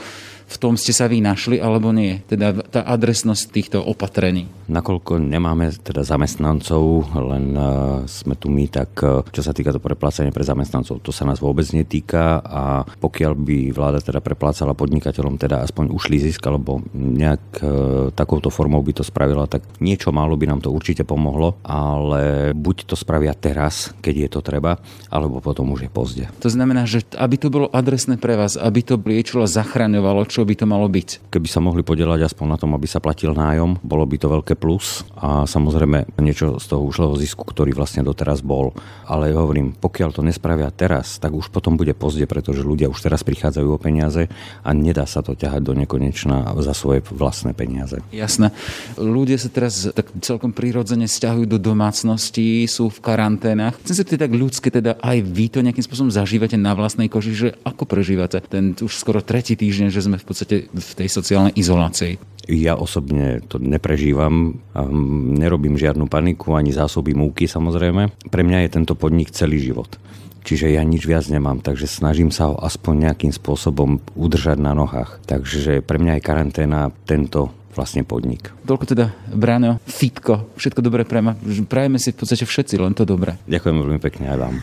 v 0.53 0.61
tom 0.61 0.77
ste 0.77 0.93
sa 0.93 1.09
vy 1.09 1.17
našli 1.17 1.57
alebo 1.57 1.89
nie? 1.89 2.21
Teda 2.29 2.53
tá 2.53 2.85
adresnosť 2.85 3.43
týchto 3.49 3.77
opatrení. 3.81 4.45
Nakoľko 4.69 5.17
nemáme 5.17 5.73
teda 5.81 6.05
zamestnancov, 6.05 7.09
len 7.17 7.57
uh, 7.57 8.05
sme 8.05 8.37
tu 8.37 8.53
my, 8.53 8.69
tak 8.69 8.93
uh, 9.01 9.25
čo 9.33 9.41
sa 9.41 9.51
týka 9.51 9.73
to 9.73 9.81
preplácania 9.81 10.29
pre 10.29 10.45
zamestnancov, 10.45 11.01
to 11.01 11.09
sa 11.09 11.25
nás 11.25 11.41
vôbec 11.41 11.65
netýka 11.73 12.39
a 12.45 12.85
pokiaľ 12.85 13.33
by 13.33 13.57
vláda 13.73 13.99
teda 13.99 14.21
preplácala 14.21 14.77
podnikateľom 14.77 15.41
teda 15.41 15.65
aspoň 15.65 15.89
ušli 15.89 16.29
zisk 16.29 16.45
alebo 16.45 16.85
nejak 16.93 17.43
uh, 17.59 17.69
takouto 18.13 18.53
formou 18.53 18.85
by 18.85 19.01
to 19.01 19.03
spravila, 19.03 19.49
tak 19.49 19.65
niečo 19.81 20.13
málo 20.13 20.37
by 20.37 20.45
nám 20.47 20.61
to 20.61 20.69
určite 20.69 21.03
pomohlo, 21.03 21.57
ale 21.65 22.53
buď 22.53 22.87
to 22.87 22.95
spravia 22.95 23.33
teraz, 23.33 23.91
keď 23.99 24.15
je 24.15 24.29
to 24.29 24.39
treba, 24.45 24.77
alebo 25.09 25.41
potom 25.41 25.73
už 25.73 25.87
je 25.87 25.91
pozde. 25.91 26.25
To 26.39 26.51
znamená, 26.51 26.85
že 26.85 27.01
aby 27.17 27.35
to 27.35 27.49
bolo 27.49 27.67
adresné 27.73 28.15
pre 28.15 28.37
vás, 28.37 28.55
aby 28.55 28.79
to 28.85 28.95
liečilo, 28.99 29.43
zachraňovalo, 29.47 30.27
čo 30.27 30.42
čo 30.43 30.51
by 30.51 30.59
to 30.59 30.67
malo 30.67 30.91
byť? 30.91 31.31
Keby 31.31 31.47
sa 31.47 31.63
mohli 31.63 31.87
podielať 31.87 32.27
aspoň 32.27 32.45
na 32.51 32.57
tom, 32.59 32.75
aby 32.75 32.83
sa 32.83 32.99
platil 32.99 33.31
nájom, 33.31 33.79
bolo 33.79 34.03
by 34.03 34.19
to 34.19 34.27
veľké 34.27 34.59
plus 34.59 35.07
a 35.15 35.47
samozrejme 35.47 36.19
niečo 36.19 36.59
z 36.59 36.67
toho 36.67 36.83
ušlého 36.83 37.15
zisku, 37.15 37.47
ktorý 37.47 37.71
vlastne 37.71 38.03
doteraz 38.03 38.43
bol. 38.43 38.75
Ale 39.07 39.31
hovorím, 39.31 39.71
pokiaľ 39.71 40.11
to 40.11 40.19
nespravia 40.19 40.67
teraz, 40.67 41.15
tak 41.15 41.31
už 41.31 41.47
potom 41.47 41.79
bude 41.79 41.95
pozde, 41.95 42.27
pretože 42.27 42.59
ľudia 42.59 42.91
už 42.91 42.99
teraz 42.99 43.23
prichádzajú 43.23 43.71
o 43.71 43.79
peniaze 43.79 44.27
a 44.67 44.69
nedá 44.75 45.07
sa 45.07 45.23
to 45.23 45.31
ťahať 45.31 45.63
do 45.63 45.79
nekonečna 45.79 46.59
za 46.59 46.75
svoje 46.75 46.99
vlastné 47.07 47.55
peniaze. 47.55 48.03
Jasné. 48.11 48.51
Ľudia 48.99 49.39
sa 49.39 49.47
teraz 49.47 49.95
tak 49.95 50.11
celkom 50.19 50.51
prirodzene 50.51 51.07
stiahujú 51.07 51.47
do 51.47 51.55
domácnosti, 51.55 52.67
sú 52.67 52.91
v 52.91 52.99
karanténach. 52.99 53.79
Chcem 53.87 53.95
sa 53.95 54.27
tak 54.27 54.35
ľudské, 54.35 54.67
teda 54.67 54.99
aj 54.99 55.23
vy 55.23 55.47
to 55.47 55.63
nejakým 55.63 55.87
spôsobom 55.87 56.11
zažívate 56.11 56.59
na 56.59 56.75
vlastnej 56.75 57.07
koži, 57.07 57.31
že 57.31 57.55
ako 57.63 57.87
prežívate 57.87 58.43
ten 58.43 58.75
už 58.75 58.99
skoro 58.99 59.23
tretí 59.23 59.55
týždeň, 59.55 59.87
že 59.87 60.03
sme 60.03 60.19
v 60.19 60.32
podstate 60.33 60.55
v 60.67 60.91
tej 60.97 61.09
sociálnej 61.09 61.53
izolácii? 61.53 62.33
Ja 62.51 62.75
osobne 62.75 63.39
to 63.47 63.55
neprežívam, 63.55 64.59
nerobím 65.39 65.79
žiadnu 65.79 66.11
paniku 66.11 66.59
ani 66.59 66.75
zásoby 66.75 67.15
múky 67.15 67.47
samozrejme. 67.47 68.11
Pre 68.27 68.43
mňa 68.43 68.67
je 68.67 68.73
tento 68.75 68.99
podnik 68.99 69.31
celý 69.31 69.63
život. 69.63 69.95
Čiže 70.43 70.75
ja 70.75 70.83
nič 70.83 71.07
viac 71.07 71.23
nemám, 71.31 71.63
takže 71.63 71.87
snažím 71.87 72.27
sa 72.27 72.51
ho 72.51 72.59
aspoň 72.59 73.07
nejakým 73.07 73.31
spôsobom 73.31 74.03
udržať 74.11 74.59
na 74.59 74.75
nohách. 74.75 75.23
Takže 75.23 75.79
pre 75.79 75.95
mňa 76.03 76.19
je 76.19 76.25
karanténa 76.27 76.91
tento 77.07 77.47
vlastne 77.71 78.03
podnik. 78.03 78.51
Toľko 78.67 78.85
teda, 78.91 79.15
Bráno, 79.31 79.79
fitko, 79.87 80.51
všetko 80.59 80.83
dobré 80.83 81.07
pre 81.07 81.23
ma. 81.23 81.39
Prajeme 81.39 81.95
si 81.95 82.11
v 82.11 82.19
podstate 82.19 82.43
všetci 82.43 82.75
len 82.75 82.91
to 82.91 83.07
dobré. 83.07 83.39
Ďakujem 83.47 83.77
veľmi 83.87 83.99
pekne 84.03 84.35
aj 84.35 84.37
vám. 84.43 84.55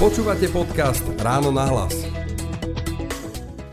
Počúvate 0.00 0.48
podcast 0.48 1.04
Ráno 1.20 1.52
na 1.52 1.68
hlas. 1.68 2.27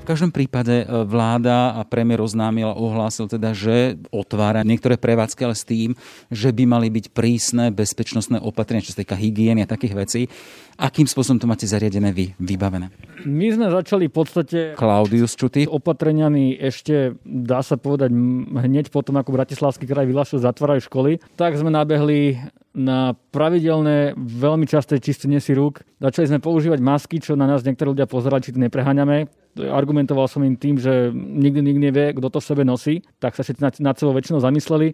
V 0.06 0.14
každom 0.14 0.30
prípade 0.30 0.86
e, 0.86 1.02
vláda 1.02 1.74
a 1.74 1.82
premiér 1.82 2.22
oznámil 2.22 2.70
a 2.70 2.78
ohlásil 2.78 3.26
teda, 3.26 3.58
že 3.58 3.98
otvára 4.14 4.62
niektoré 4.62 5.02
prevádzky, 5.02 5.42
ale 5.42 5.58
s 5.58 5.66
tým, 5.66 5.98
že 6.30 6.54
by 6.54 6.62
mali 6.70 6.94
byť 6.94 7.10
prísne 7.10 7.74
bezpečnostné 7.74 8.38
opatrenia, 8.38 8.86
čo 8.86 8.94
sa 8.94 9.02
týka 9.02 9.18
hygieny 9.18 9.66
a 9.66 9.72
takých 9.74 9.98
vecí. 9.98 10.22
Akým 10.78 11.10
spôsobom 11.10 11.42
to 11.42 11.50
máte 11.50 11.66
zariadené 11.66 12.14
vy, 12.14 12.38
vybavené? 12.38 12.94
My 13.26 13.50
sme 13.50 13.74
začali 13.74 14.06
v 14.06 14.14
podstate 14.14 14.60
Klaudius 14.78 15.34
Čuty. 15.34 15.66
opatreniami 15.66 16.54
ešte, 16.54 17.18
dá 17.26 17.66
sa 17.66 17.74
povedať, 17.74 18.14
hneď 18.62 18.94
potom, 18.94 19.18
ako 19.18 19.34
Bratislavský 19.34 19.90
kraj 19.90 20.06
vyhlašil 20.06 20.38
zatvárajú 20.38 20.86
školy, 20.86 21.18
tak 21.34 21.58
sme 21.58 21.74
nabehli 21.74 22.38
na 22.78 23.18
pravidelné, 23.34 24.14
veľmi 24.20 24.70
časté 24.70 25.02
čistenie 25.02 25.42
si 25.42 25.58
rúk. 25.58 25.82
Začali 25.98 26.30
sme 26.30 26.44
používať 26.46 26.78
masky, 26.78 27.18
čo 27.18 27.34
na 27.34 27.50
nás 27.50 27.66
niektorí 27.66 27.98
ľudia 27.98 28.06
pozerali, 28.06 28.46
či 28.46 28.54
to 28.54 28.62
nepreháňame. 28.62 29.45
Argumentoval 29.56 30.28
som 30.28 30.44
im 30.44 30.60
tým, 30.60 30.76
že 30.76 31.16
nikdy 31.16 31.60
nikto 31.64 31.82
nevie, 31.88 32.06
kto 32.12 32.28
to 32.28 32.40
v 32.44 32.48
sebe 32.52 32.64
nosí, 32.68 33.08
tak 33.24 33.40
sa 33.40 33.44
všetci 33.44 33.62
nad, 33.64 33.74
nad 33.80 33.96
sebou 33.96 34.12
väčšinou 34.12 34.44
zamysleli. 34.44 34.92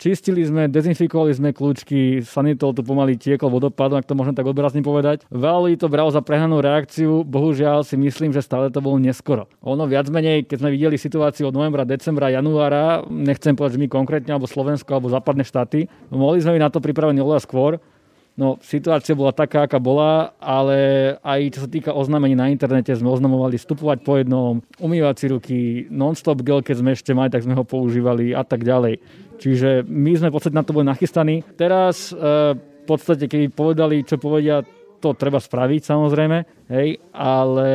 Čistili 0.00 0.40
sme, 0.48 0.64
dezinfikovali 0.64 1.28
sme 1.36 1.52
kľúčky, 1.52 2.24
sanitol 2.24 2.72
tu 2.72 2.80
pomaly 2.80 3.20
tiekol 3.20 3.52
vodopádom, 3.52 4.00
ak 4.00 4.08
to 4.08 4.16
môžem 4.16 4.32
tak 4.32 4.48
obrazne 4.48 4.80
povedať. 4.80 5.28
Ľudí 5.28 5.76
to 5.76 5.92
bralo 5.92 6.08
za 6.08 6.24
prehanú 6.24 6.64
reakciu, 6.64 7.20
bohužiaľ 7.20 7.84
si 7.84 8.00
myslím, 8.00 8.32
že 8.32 8.40
stále 8.40 8.72
to 8.72 8.80
bolo 8.80 8.96
neskoro. 8.96 9.44
Ono 9.60 9.84
viac 9.84 10.08
menej, 10.08 10.48
keď 10.48 10.64
sme 10.64 10.72
videli 10.72 10.96
situáciu 10.96 11.52
od 11.52 11.54
novembra, 11.54 11.84
decembra, 11.84 12.32
januára, 12.32 13.04
nechcem 13.12 13.52
povedať, 13.52 13.76
že 13.76 13.82
my 13.84 13.88
konkrétne, 13.92 14.32
alebo 14.32 14.48
Slovensko, 14.48 14.88
alebo 14.88 15.12
západné 15.12 15.44
štáty, 15.44 15.84
mohli 16.08 16.40
sme 16.40 16.56
byť 16.56 16.62
na 16.64 16.72
to 16.72 16.80
pripravení 16.80 17.20
oveľa 17.20 17.44
skôr. 17.44 17.76
No, 18.40 18.56
situácia 18.64 19.12
bola 19.12 19.36
taká, 19.36 19.68
aká 19.68 19.76
bola, 19.76 20.32
ale 20.40 21.12
aj 21.20 21.40
čo 21.52 21.60
sa 21.60 21.68
týka 21.68 21.92
oznámení 21.92 22.32
na 22.32 22.48
internete, 22.48 22.88
sme 22.96 23.12
oznamovali 23.12 23.60
vstupovať 23.60 24.00
po 24.00 24.16
jednom, 24.16 24.64
umývať 24.80 25.14
si 25.20 25.26
ruky, 25.28 25.58
non-stop 25.92 26.40
gel, 26.40 26.64
keď 26.64 26.80
sme 26.80 26.96
ešte 26.96 27.12
mali, 27.12 27.28
tak 27.28 27.44
sme 27.44 27.52
ho 27.52 27.68
používali 27.68 28.32
a 28.32 28.40
tak 28.40 28.64
ďalej. 28.64 28.96
Čiže 29.36 29.84
my 29.84 30.16
sme 30.16 30.32
v 30.32 30.34
podstate 30.40 30.56
na 30.56 30.64
to 30.64 30.72
boli 30.72 30.88
nachystaní. 30.88 31.44
Teraz 31.60 32.16
e, 32.16 32.56
v 32.56 32.84
podstate, 32.88 33.28
keď 33.28 33.52
povedali, 33.52 34.08
čo 34.08 34.16
povedia, 34.16 34.64
to 35.04 35.12
treba 35.12 35.36
spraviť 35.36 35.80
samozrejme, 35.84 36.38
hej, 36.72 36.96
ale 37.12 37.68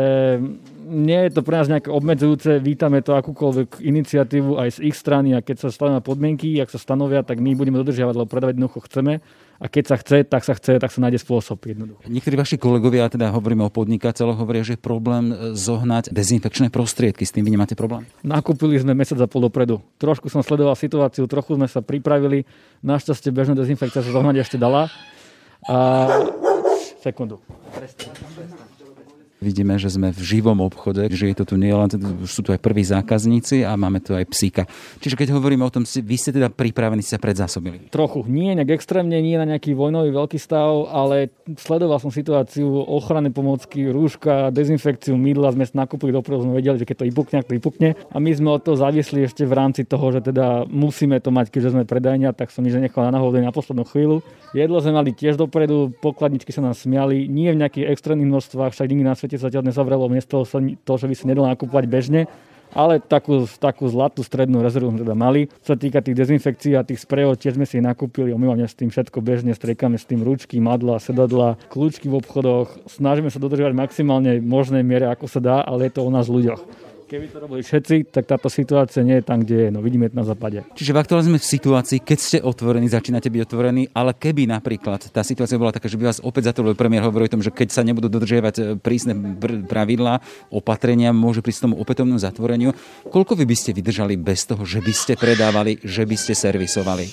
nie 0.81 1.29
je 1.29 1.31
to 1.33 1.45
pre 1.45 1.61
nás 1.61 1.69
nejaké 1.69 1.93
obmedzujúce, 1.93 2.57
vítame 2.57 3.05
to 3.05 3.13
akúkoľvek 3.13 3.85
iniciatívu 3.85 4.57
aj 4.57 4.81
z 4.81 4.89
ich 4.89 4.97
strany 4.97 5.37
a 5.37 5.45
keď 5.45 5.65
sa 5.65 5.69
stanovia 5.69 6.01
podmienky, 6.01 6.57
ak 6.57 6.73
sa 6.73 6.81
stanovia, 6.81 7.21
tak 7.21 7.37
my 7.37 7.53
budeme 7.53 7.81
dodržiavať, 7.81 8.13
lebo 8.17 8.29
predávať 8.29 8.57
jednoducho 8.57 8.81
chceme 8.89 9.21
a 9.55 9.65
keď 9.71 9.83
sa 9.87 9.95
chce, 9.95 10.17
tak 10.27 10.43
sa 10.43 10.53
chce, 10.55 10.77
tak 10.83 10.91
sa 10.91 10.99
nájde 10.99 11.19
spôsob 11.23 11.63
jednoducho. 11.63 12.03
Niektorí 12.07 12.35
vaši 12.35 12.55
kolegovia, 12.59 13.07
teda 13.07 13.31
hovoríme 13.31 13.63
o 13.63 13.71
podnikateľoch, 13.71 14.35
hovoria, 14.35 14.67
že 14.67 14.75
je 14.75 14.81
problém 14.81 15.31
e, 15.31 15.35
zohnať 15.55 16.11
dezinfekčné 16.11 16.67
prostriedky. 16.67 17.23
S 17.23 17.31
tým 17.31 17.47
vy 17.47 17.55
nemáte 17.55 17.73
problém? 17.79 18.03
Nakúpili 18.25 18.75
sme 18.75 18.91
mesiac 18.91 19.19
a 19.23 19.27
pol 19.31 19.47
dopredu. 19.47 19.79
Trošku 19.95 20.27
som 20.27 20.43
sledoval 20.43 20.75
situáciu, 20.75 21.23
trochu 21.31 21.55
sme 21.55 21.71
sa 21.71 21.79
pripravili. 21.79 22.43
Našťastie 22.83 23.31
bežná 23.31 23.55
dezinfekcia 23.55 24.03
sa 24.03 24.11
zohnať 24.11 24.35
ešte 24.43 24.57
dala. 24.59 24.91
A... 25.71 26.07
Sekundu. 26.99 27.39
Vidíme, 29.45 29.77
že 29.77 29.93
sme 29.93 30.09
v 30.09 30.21
živom 30.25 30.57
obchode, 30.65 31.05
že 31.13 31.29
je 31.29 31.37
to 31.37 31.53
tu 31.53 31.55
nielen, 31.61 31.85
sú 32.25 32.41
tu 32.41 32.49
aj 32.49 32.57
prví 32.57 32.81
zákazníci 32.81 33.61
a 33.61 33.77
máme 33.77 34.01
tu 34.01 34.17
aj 34.17 34.25
psíka. 34.25 34.65
Čiže 34.97 35.13
keď 35.13 35.37
hovoríme 35.37 35.61
o 35.61 35.69
tom, 35.69 35.85
vy 35.85 36.15
ste 36.17 36.33
teda 36.33 36.49
pripravení 36.49 37.05
sa 37.05 37.21
predzásobili? 37.21 37.93
Trochu. 37.93 38.25
Nie 38.25 38.57
nejak 38.57 38.81
extrémne, 38.81 39.13
nie 39.21 39.37
na 39.37 39.45
nejaký 39.45 39.77
vojnový 39.77 40.09
veľký 40.09 40.41
stav, 40.41 40.89
ale 40.89 41.29
sledoval 41.61 42.01
som 42.01 42.09
situáciu 42.09 42.65
ochranné 42.89 43.29
pomocky, 43.29 43.85
rúška, 43.85 44.49
dezinfekciu, 44.49 45.13
mydla 45.13 45.53
sme 45.53 45.69
nakúpili 45.77 46.09
dopredu, 46.09 46.49
sme 46.49 46.57
vedeli, 46.57 46.81
že 46.81 46.89
keď 46.89 47.05
to 47.05 47.07
vypukne, 47.13 47.37
to 47.45 47.53
vypukne. 47.53 47.89
A 47.93 48.17
my 48.17 48.31
sme 48.33 48.49
od 48.49 48.65
toho 48.65 48.81
závisli 48.81 49.29
ešte 49.29 49.45
v 49.45 49.53
rámci 49.53 49.85
toho, 49.85 50.09
že 50.09 50.25
teda 50.25 50.65
musíme 50.65 51.21
to 51.21 51.29
mať, 51.29 51.53
keďže 51.53 51.77
sme 51.77 51.85
predajnia, 51.85 52.33
tak 52.33 52.49
som 52.49 52.65
nič 52.65 52.73
nechal 52.81 53.05
na 53.05 53.21
náhodou 53.21 53.45
na 53.45 53.53
poslednú 53.53 53.85
chvíľu. 53.85 54.25
Jedlo 54.57 54.79
sme 54.79 54.95
mali 54.95 55.11
tiež 55.11 55.37
dopredu, 55.37 55.91
pokladničky 55.99 56.49
sa 56.49 56.63
nás 56.63 56.81
smiali, 56.81 57.27
nie 57.27 57.51
v 57.51 57.59
nejakých 57.59 57.91
extrémnych 57.91 58.31
množstvách, 58.31 58.71
však 58.71 58.87
nikdy 58.87 59.03
na 59.03 59.13
svete 59.13 59.34
svete 59.35 59.55
zatiaľ 59.55 59.63
nezavrelo 59.67 60.07
miesto 60.07 60.47
to, 60.83 60.93
že 60.95 61.07
by 61.07 61.15
si 61.15 61.27
nedalo 61.27 61.47
nakúpovať 61.51 61.85
bežne, 61.87 62.21
ale 62.75 62.99
takú, 62.99 63.47
takú 63.47 63.87
zlatú 63.87 64.19
strednú 64.19 64.59
rezervu 64.59 64.91
sme 64.91 65.03
teda 65.03 65.15
mali. 65.15 65.47
Čo 65.63 65.75
sa 65.75 65.77
týka 65.79 66.03
tých 66.03 66.19
dezinfekcií 66.19 66.75
a 66.75 66.83
tých 66.83 67.03
sprejov, 67.03 67.39
tiež 67.39 67.55
sme 67.55 67.63
si 67.63 67.79
ich 67.79 67.85
nakúpili, 67.85 68.35
umývame 68.35 68.67
s 68.67 68.75
tým 68.75 68.91
všetko 68.91 69.23
bežne, 69.23 69.55
striekame 69.55 69.95
s 69.95 70.03
tým 70.03 70.23
ručky, 70.23 70.59
madla, 70.59 70.99
sedadla, 70.99 71.55
kľúčky 71.71 72.11
v 72.11 72.19
obchodoch. 72.19 72.75
Snažíme 72.91 73.31
sa 73.31 73.39
dodržovať 73.39 73.71
maximálne 73.75 74.43
možnej 74.43 74.83
miere, 74.83 75.07
ako 75.07 75.27
sa 75.31 75.39
dá, 75.39 75.57
ale 75.63 75.87
je 75.87 75.95
to 75.95 76.03
o 76.03 76.11
nás 76.11 76.27
ľuďoch. 76.27 76.84
Keby 77.05 77.29
to 77.29 77.37
robili 77.37 77.61
všetci, 77.61 78.09
tak 78.09 78.25
táto 78.25 78.49
situácia 78.49 79.05
nie 79.05 79.21
je 79.21 79.25
tam, 79.29 79.45
kde 79.45 79.57
je. 79.63 79.69
No 79.69 79.85
vidíme 79.85 80.09
to 80.09 80.17
na 80.17 80.25
západe. 80.25 80.65
Čiže 80.73 80.89
v 80.89 80.97
aktuálne 81.05 81.29
sme 81.29 81.37
v 81.37 81.45
situácii, 81.53 82.01
keď 82.01 82.17
ste 82.17 82.37
otvorení, 82.41 82.89
začínate 82.89 83.29
byť 83.29 83.41
otvorení, 83.45 83.93
ale 83.93 84.17
keby 84.17 84.49
napríklad 84.49 85.13
tá 85.13 85.21
situácia 85.21 85.61
bola 85.61 85.69
taká, 85.69 85.85
že 85.85 86.01
by 86.01 86.09
vás 86.09 86.17
opäť 86.25 86.49
zatvoril 86.49 86.73
premiér 86.73 87.05
hovorí 87.05 87.29
o 87.29 87.33
tom, 87.37 87.45
že 87.45 87.53
keď 87.53 87.77
sa 87.77 87.85
nebudú 87.85 88.09
dodržiavať 88.09 88.55
e, 88.57 88.61
prísne 88.81 89.13
pravidlá, 89.69 90.17
opatrenia, 90.49 91.13
môže 91.13 91.45
prísť 91.45 91.69
tomu 91.69 91.77
opätovnému 91.77 92.17
zatvoreniu. 92.17 92.73
Koľko 93.05 93.37
vy 93.37 93.45
by 93.45 93.53
ste 93.53 93.77
vydržali 93.77 94.17
bez 94.17 94.49
toho, 94.49 94.65
že 94.65 94.81
by 94.81 94.93
ste 94.97 95.13
predávali, 95.13 95.77
že 95.85 96.09
by 96.09 96.17
ste 96.17 96.33
servisovali? 96.33 97.05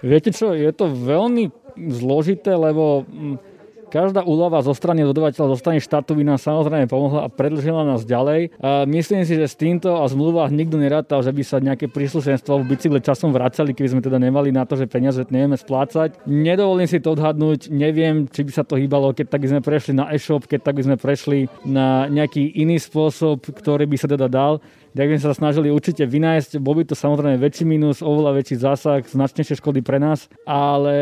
Viete 0.00 0.32
čo, 0.32 0.56
je 0.56 0.72
to 0.72 0.88
veľmi 0.88 1.52
zložité, 1.76 2.56
lebo 2.56 3.04
mm, 3.04 3.49
Každá 3.90 4.22
úlava 4.22 4.62
zo 4.62 4.70
strany 4.70 5.02
dodavateľa, 5.02 5.52
zo 5.52 5.58
strany 5.58 5.82
štátu 5.82 6.14
by 6.14 6.22
nám 6.22 6.38
samozrejme 6.38 6.86
pomohla 6.86 7.26
a 7.26 7.28
predlžila 7.28 7.82
nás 7.82 8.06
ďalej. 8.06 8.54
A 8.62 8.86
myslím 8.86 9.26
si, 9.26 9.34
že 9.34 9.50
s 9.50 9.58
týmto 9.58 9.98
a 9.98 10.06
zmluvách 10.06 10.54
nikto 10.54 10.78
nerátal, 10.78 11.26
že 11.26 11.34
by 11.34 11.42
sa 11.42 11.58
nejaké 11.58 11.90
príslušenstvo 11.90 12.62
v 12.62 12.68
bicykle 12.70 13.02
časom 13.02 13.34
vracali, 13.34 13.74
keby 13.74 13.98
sme 13.98 14.02
teda 14.06 14.22
nemali 14.22 14.54
na 14.54 14.62
to, 14.62 14.78
že 14.78 14.86
peniaze 14.86 15.18
nevieme 15.26 15.58
splácať. 15.58 16.22
Nedovolím 16.22 16.86
si 16.86 17.02
to 17.02 17.18
odhadnúť, 17.18 17.66
neviem, 17.74 18.30
či 18.30 18.46
by 18.46 18.52
sa 18.54 18.62
to 18.62 18.78
hýbalo, 18.78 19.10
keď 19.10 19.26
tak 19.34 19.42
by 19.42 19.48
sme 19.50 19.60
prešli 19.60 19.92
na 19.98 20.06
e-shop, 20.14 20.46
keď 20.46 20.60
tak 20.70 20.74
by 20.78 20.82
sme 20.86 20.96
prešli 20.96 21.38
na 21.66 22.06
nejaký 22.06 22.62
iný 22.62 22.78
spôsob, 22.78 23.42
ktorý 23.42 23.90
by 23.90 23.96
sa 23.98 24.06
teda 24.06 24.30
dal 24.30 24.62
by 24.94 25.16
sme 25.16 25.28
sa 25.30 25.36
snažili 25.36 25.68
určite 25.70 26.02
vynájsť. 26.02 26.58
Bol 26.58 26.82
by 26.82 26.90
to 26.90 26.98
samozrejme 26.98 27.38
väčší 27.38 27.62
minus, 27.62 28.02
oveľa 28.02 28.42
väčší 28.42 28.56
zásah, 28.58 29.06
značnejšie 29.06 29.62
škody 29.62 29.80
pre 29.86 30.02
nás, 30.02 30.26
ale 30.42 30.96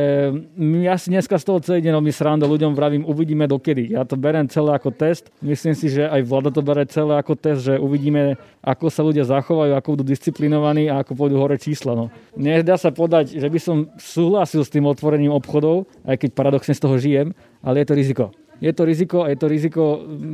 ja 0.85 0.95
si 1.01 1.09
dneska 1.09 1.41
z 1.41 1.45
toho 1.45 1.59
celý 1.65 1.81
deň 1.81 1.93
robím 1.97 2.13
srandu, 2.13 2.45
ľuďom 2.45 2.77
vravím, 2.77 3.03
uvidíme 3.09 3.49
dokedy. 3.49 3.97
Ja 3.97 4.05
to 4.05 4.21
berem 4.21 4.49
celé 4.53 4.77
ako 4.77 4.93
test. 4.93 5.33
Myslím 5.41 5.73
si, 5.73 5.89
že 5.89 6.05
aj 6.05 6.21
vláda 6.29 6.51
to 6.53 6.61
bere 6.61 6.85
celé 6.85 7.17
ako 7.17 7.33
test, 7.39 7.65
že 7.65 7.81
uvidíme, 7.81 8.37
ako 8.61 8.93
sa 8.93 9.01
ľudia 9.01 9.25
zachovajú, 9.25 9.73
ako 9.73 9.89
budú 9.97 10.05
disciplinovaní 10.13 10.93
a 10.93 11.01
ako 11.01 11.17
pôjdu 11.17 11.37
hore 11.41 11.57
čísla. 11.57 11.97
No. 11.97 12.13
Nedá 12.37 12.77
sa 12.77 12.93
podať, 12.93 13.41
že 13.41 13.49
by 13.49 13.59
som 13.61 13.77
súhlasil 13.97 14.65
s 14.65 14.73
tým 14.73 14.85
otvorením 14.85 15.33
obchodov, 15.33 15.89
aj 16.05 16.21
keď 16.21 16.31
paradoxne 16.37 16.75
z 16.77 16.83
toho 16.83 16.97
žijem, 17.01 17.29
ale 17.65 17.83
je 17.83 17.87
to 17.89 17.97
riziko 17.97 18.27
je 18.59 18.73
to 18.75 18.83
riziko 18.83 19.23
a 19.23 19.31
je 19.31 19.39
to 19.39 19.47
riziko 19.47 19.83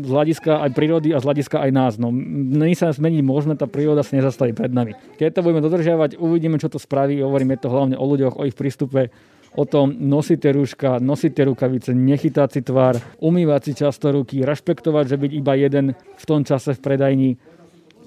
z 0.05 0.09
hľadiska 0.09 0.65
aj 0.65 0.71
prírody 0.73 1.13
a 1.13 1.21
z 1.21 1.25
hľadiska 1.29 1.57
aj 1.61 1.71
nás. 1.71 1.93
No, 2.01 2.09
my 2.09 2.73
sa 2.73 2.89
zmeniť 2.89 3.21
môžeme, 3.21 3.55
tá 3.57 3.69
príroda 3.69 4.01
sa 4.01 4.17
nezastaví 4.17 4.57
pred 4.57 4.73
nami. 4.73 4.97
Keď 5.21 5.41
to 5.41 5.45
budeme 5.45 5.61
dodržiavať, 5.61 6.17
uvidíme, 6.17 6.57
čo 6.57 6.73
to 6.73 6.81
spraví. 6.81 7.21
Hovoríme 7.21 7.61
to 7.61 7.69
hlavne 7.69 8.01
o 8.01 8.05
ľuďoch, 8.05 8.41
o 8.41 8.49
ich 8.49 8.57
prístupe, 8.57 9.13
o 9.55 9.65
tom 9.69 9.95
nosíte 9.95 10.51
rúška, 10.51 10.99
nosíte 10.99 11.47
rukavice, 11.47 11.95
nechytať 11.95 12.49
si 12.59 12.61
tvár, 12.65 12.99
umývať 13.23 13.61
si 13.71 13.73
často 13.79 14.11
ruky, 14.11 14.43
rešpektovať, 14.43 15.05
že 15.15 15.21
byť 15.21 15.31
iba 15.31 15.53
jeden 15.55 15.87
v 15.95 16.25
tom 16.27 16.43
čase 16.43 16.75
v 16.75 16.81
predajni 16.83 17.31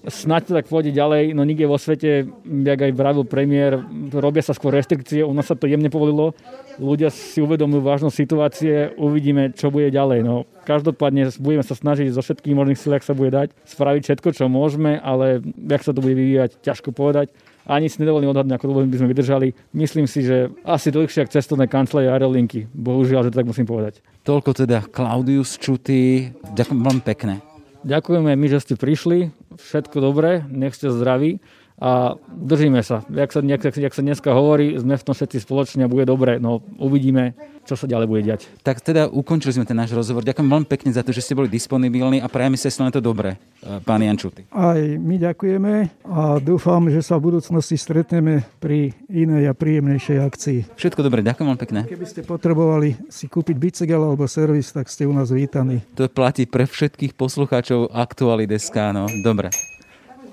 Snaď 0.05 0.41
to 0.45 0.51
tak 0.61 0.69
pôjde 0.69 0.93
ďalej, 0.93 1.33
no 1.33 1.41
nikde 1.41 1.65
vo 1.65 1.81
svete, 1.81 2.29
jak 2.45 2.79
aj 2.79 2.93
vravil 2.93 3.25
premiér, 3.25 3.81
robia 4.13 4.45
sa 4.45 4.53
skôr 4.53 4.75
restrikcie, 4.77 5.25
u 5.25 5.33
nás 5.33 5.49
sa 5.49 5.57
to 5.57 5.65
jemne 5.65 5.89
povolilo, 5.89 6.37
ľudia 6.77 7.09
si 7.09 7.41
uvedomujú 7.41 7.81
vážnosť 7.81 8.15
situácie, 8.15 8.73
uvidíme, 8.95 9.51
čo 9.57 9.73
bude 9.73 9.89
ďalej. 9.89 10.21
No, 10.21 10.45
každopádne 10.63 11.33
budeme 11.41 11.65
sa 11.65 11.73
snažiť 11.73 12.13
zo 12.13 12.21
všetkých 12.21 12.55
možných 12.55 12.79
síl, 12.79 12.93
ak 12.93 13.03
sa 13.03 13.17
bude 13.17 13.33
dať, 13.33 13.51
spraviť 13.65 14.01
všetko, 14.05 14.29
čo 14.37 14.45
môžeme, 14.47 15.01
ale 15.01 15.41
jak 15.43 15.81
sa 15.81 15.91
to 15.91 15.99
bude 15.99 16.13
vyvíjať, 16.13 16.61
ťažko 16.61 16.93
povedať 16.93 17.33
ani 17.67 17.91
si 17.91 17.99
nedovolím 17.99 18.31
odhadnúť, 18.31 18.55
ako 18.55 18.67
dlho 18.71 18.87
by 18.87 18.97
sme 18.97 19.11
vydržali. 19.11 19.47
Myslím 19.75 20.07
si, 20.07 20.23
že 20.23 20.47
asi 20.63 20.87
dlhšie 20.87 21.27
ako 21.27 21.35
cestovné 21.35 21.67
kancelárie 21.67 22.07
aerolinky. 22.07 22.63
Bohužiaľ, 22.71 23.27
že 23.27 23.35
tak 23.35 23.43
musím 23.43 23.67
povedať. 23.67 23.99
Toľko 24.23 24.55
teda 24.55 24.87
Klaudius 24.87 25.59
Čuty. 25.59 26.31
Ďakujem 26.55 26.79
vám 26.79 26.99
pekne. 27.03 27.56
Ďakujeme 27.85 28.33
my, 28.33 28.47
že 28.49 28.63
ste 28.63 28.75
prišli. 28.79 29.29
Všetko 29.57 30.01
dobré, 30.01 30.45
nech 30.49 30.73
ste 30.73 30.89
zdraví 30.89 31.41
a 31.77 32.17
držíme 32.25 32.81
sa. 32.81 33.05
Jak 33.05 33.29
sa, 33.29 33.39
jak, 33.45 33.61
jak 33.69 33.93
sa 33.93 34.01
dneska 34.01 34.33
hovorí, 34.33 34.73
sme 34.81 34.97
v 34.97 35.05
tom 35.05 35.13
všetci 35.13 35.45
spoločne 35.45 35.85
a 35.85 35.91
bude 35.91 36.09
dobre. 36.09 36.41
No 36.41 36.65
uvidíme, 36.81 37.37
čo 37.69 37.77
sa 37.77 37.85
ďalej 37.85 38.07
bude 38.09 38.21
diať. 38.25 38.49
Tak 38.65 38.81
teda 38.81 39.05
ukončili 39.05 39.53
sme 39.53 39.69
ten 39.69 39.77
náš 39.77 39.93
rozhovor. 39.93 40.25
Ďakujem 40.25 40.49
veľmi 40.49 40.65
pekne 40.65 40.89
za 40.89 41.05
to, 41.05 41.13
že 41.13 41.21
ste 41.21 41.37
boli 41.37 41.45
disponibilní 41.53 42.17
a 42.17 42.25
prajeme 42.25 42.57
sa 42.57 42.73
len 42.81 42.89
to 42.89 42.97
dobre, 42.97 43.37
pán 43.85 44.01
Jančuty. 44.01 44.49
Aj 44.49 44.81
my 44.81 45.15
ďakujeme 45.21 45.73
a 46.09 46.41
dúfam, 46.41 46.81
že 46.89 47.05
sa 47.05 47.21
v 47.21 47.29
budúcnosti 47.29 47.77
stretneme 47.77 48.41
pri 48.57 48.97
inej 49.05 49.45
a 49.45 49.53
príjemnejšej 49.53 50.17
akcii. 50.17 50.59
Všetko 50.73 51.05
dobre, 51.05 51.21
ďakujem 51.21 51.45
veľmi 51.45 51.61
pekne. 51.61 51.79
Keby 51.85 52.05
ste 52.09 52.25
potrebovali 52.25 52.97
si 53.13 53.29
kúpiť 53.29 53.53
bicykel 53.53 54.01
alebo 54.01 54.25
servis, 54.25 54.73
tak 54.73 54.89
ste 54.89 55.05
u 55.05 55.13
nás 55.13 55.29
vítaní. 55.29 55.85
To 55.93 56.09
platí 56.09 56.49
pre 56.49 56.65
všetkých 56.65 57.13
poslucháčov 57.13 57.93
Aktuality.sk. 57.93 58.77
No, 58.97 59.05
dobre. 59.21 59.53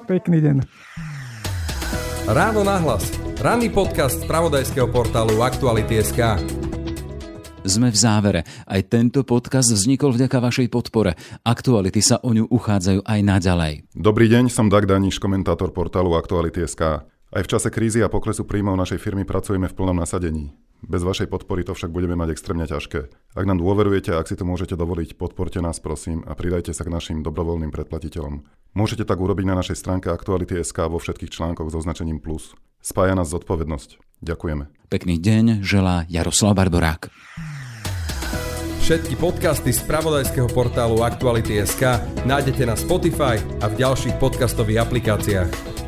Pekný 0.09 0.41
deň. 0.41 0.57
Ráno 2.25 2.65
nahlas. 2.65 3.05
Ranný 3.37 3.69
podcast 3.69 4.17
z 4.17 4.25
pravodajského 4.25 4.89
portálu 4.89 5.45
Aktuality.sk. 5.45 6.41
Sme 7.69 7.93
v 7.93 7.97
závere. 8.01 8.49
Aj 8.65 8.81
tento 8.81 9.29
podcast 9.29 9.69
vznikol 9.69 10.17
vďaka 10.17 10.41
vašej 10.41 10.73
podpore. 10.73 11.21
Aktuality 11.45 12.01
sa 12.01 12.25
o 12.25 12.33
ňu 12.33 12.49
uchádzajú 12.49 13.05
aj 13.05 13.21
naďalej. 13.21 13.73
Dobrý 13.93 14.33
deň, 14.33 14.49
som 14.49 14.73
Dag 14.73 14.89
Daniš, 14.89 15.21
komentátor 15.21 15.77
portálu 15.77 16.17
Aktuality.sk. 16.17 17.05
Aj 17.35 17.43
v 17.43 17.51
čase 17.51 17.67
krízy 17.67 17.99
a 17.99 18.07
poklesu 18.07 18.47
príjmov 18.47 18.79
našej 18.79 19.03
firmy 19.03 19.27
pracujeme 19.27 19.67
v 19.67 19.75
plnom 19.75 19.99
nasadení. 19.99 20.55
Bez 20.87 21.03
vašej 21.03 21.27
podpory 21.27 21.67
to 21.67 21.75
však 21.75 21.91
budeme 21.91 22.15
mať 22.15 22.31
extrémne 22.31 22.63
ťažké. 22.63 23.11
Ak 23.35 23.43
nám 23.43 23.59
dôverujete 23.59 24.15
a 24.15 24.23
ak 24.23 24.31
si 24.31 24.39
to 24.39 24.47
môžete 24.47 24.79
dovoliť, 24.79 25.19
podporte 25.19 25.59
nás 25.59 25.83
prosím 25.83 26.23
a 26.31 26.39
pridajte 26.39 26.71
sa 26.71 26.87
k 26.87 26.95
našim 26.95 27.27
dobrovoľným 27.27 27.75
predplatiteľom. 27.75 28.47
Môžete 28.79 29.03
tak 29.03 29.19
urobiť 29.19 29.51
na 29.51 29.59
našej 29.59 29.83
stránke 29.83 30.15
Aktuality.sk 30.15 30.79
vo 30.87 31.03
všetkých 31.03 31.35
článkoch 31.35 31.75
s 31.75 31.79
označením 31.83 32.23
plus. 32.23 32.55
Spája 32.79 33.19
nás 33.19 33.35
zodpovednosť. 33.35 33.99
Ďakujeme. 34.23 34.71
Pekný 34.95 35.19
deň 35.19 35.67
želá 35.67 36.07
Jaroslav 36.07 36.55
Barborák. 36.55 37.11
Všetky 38.87 39.19
podcasty 39.19 39.75
z 39.75 39.83
pravodajského 39.83 40.47
portálu 40.55 41.03
Aktuality.sk 41.03 41.83
nájdete 42.31 42.63
na 42.63 42.79
Spotify 42.79 43.43
a 43.59 43.67
v 43.67 43.75
ďalších 43.83 44.23
podcastových 44.23 44.87
aplikáciách. 44.87 45.84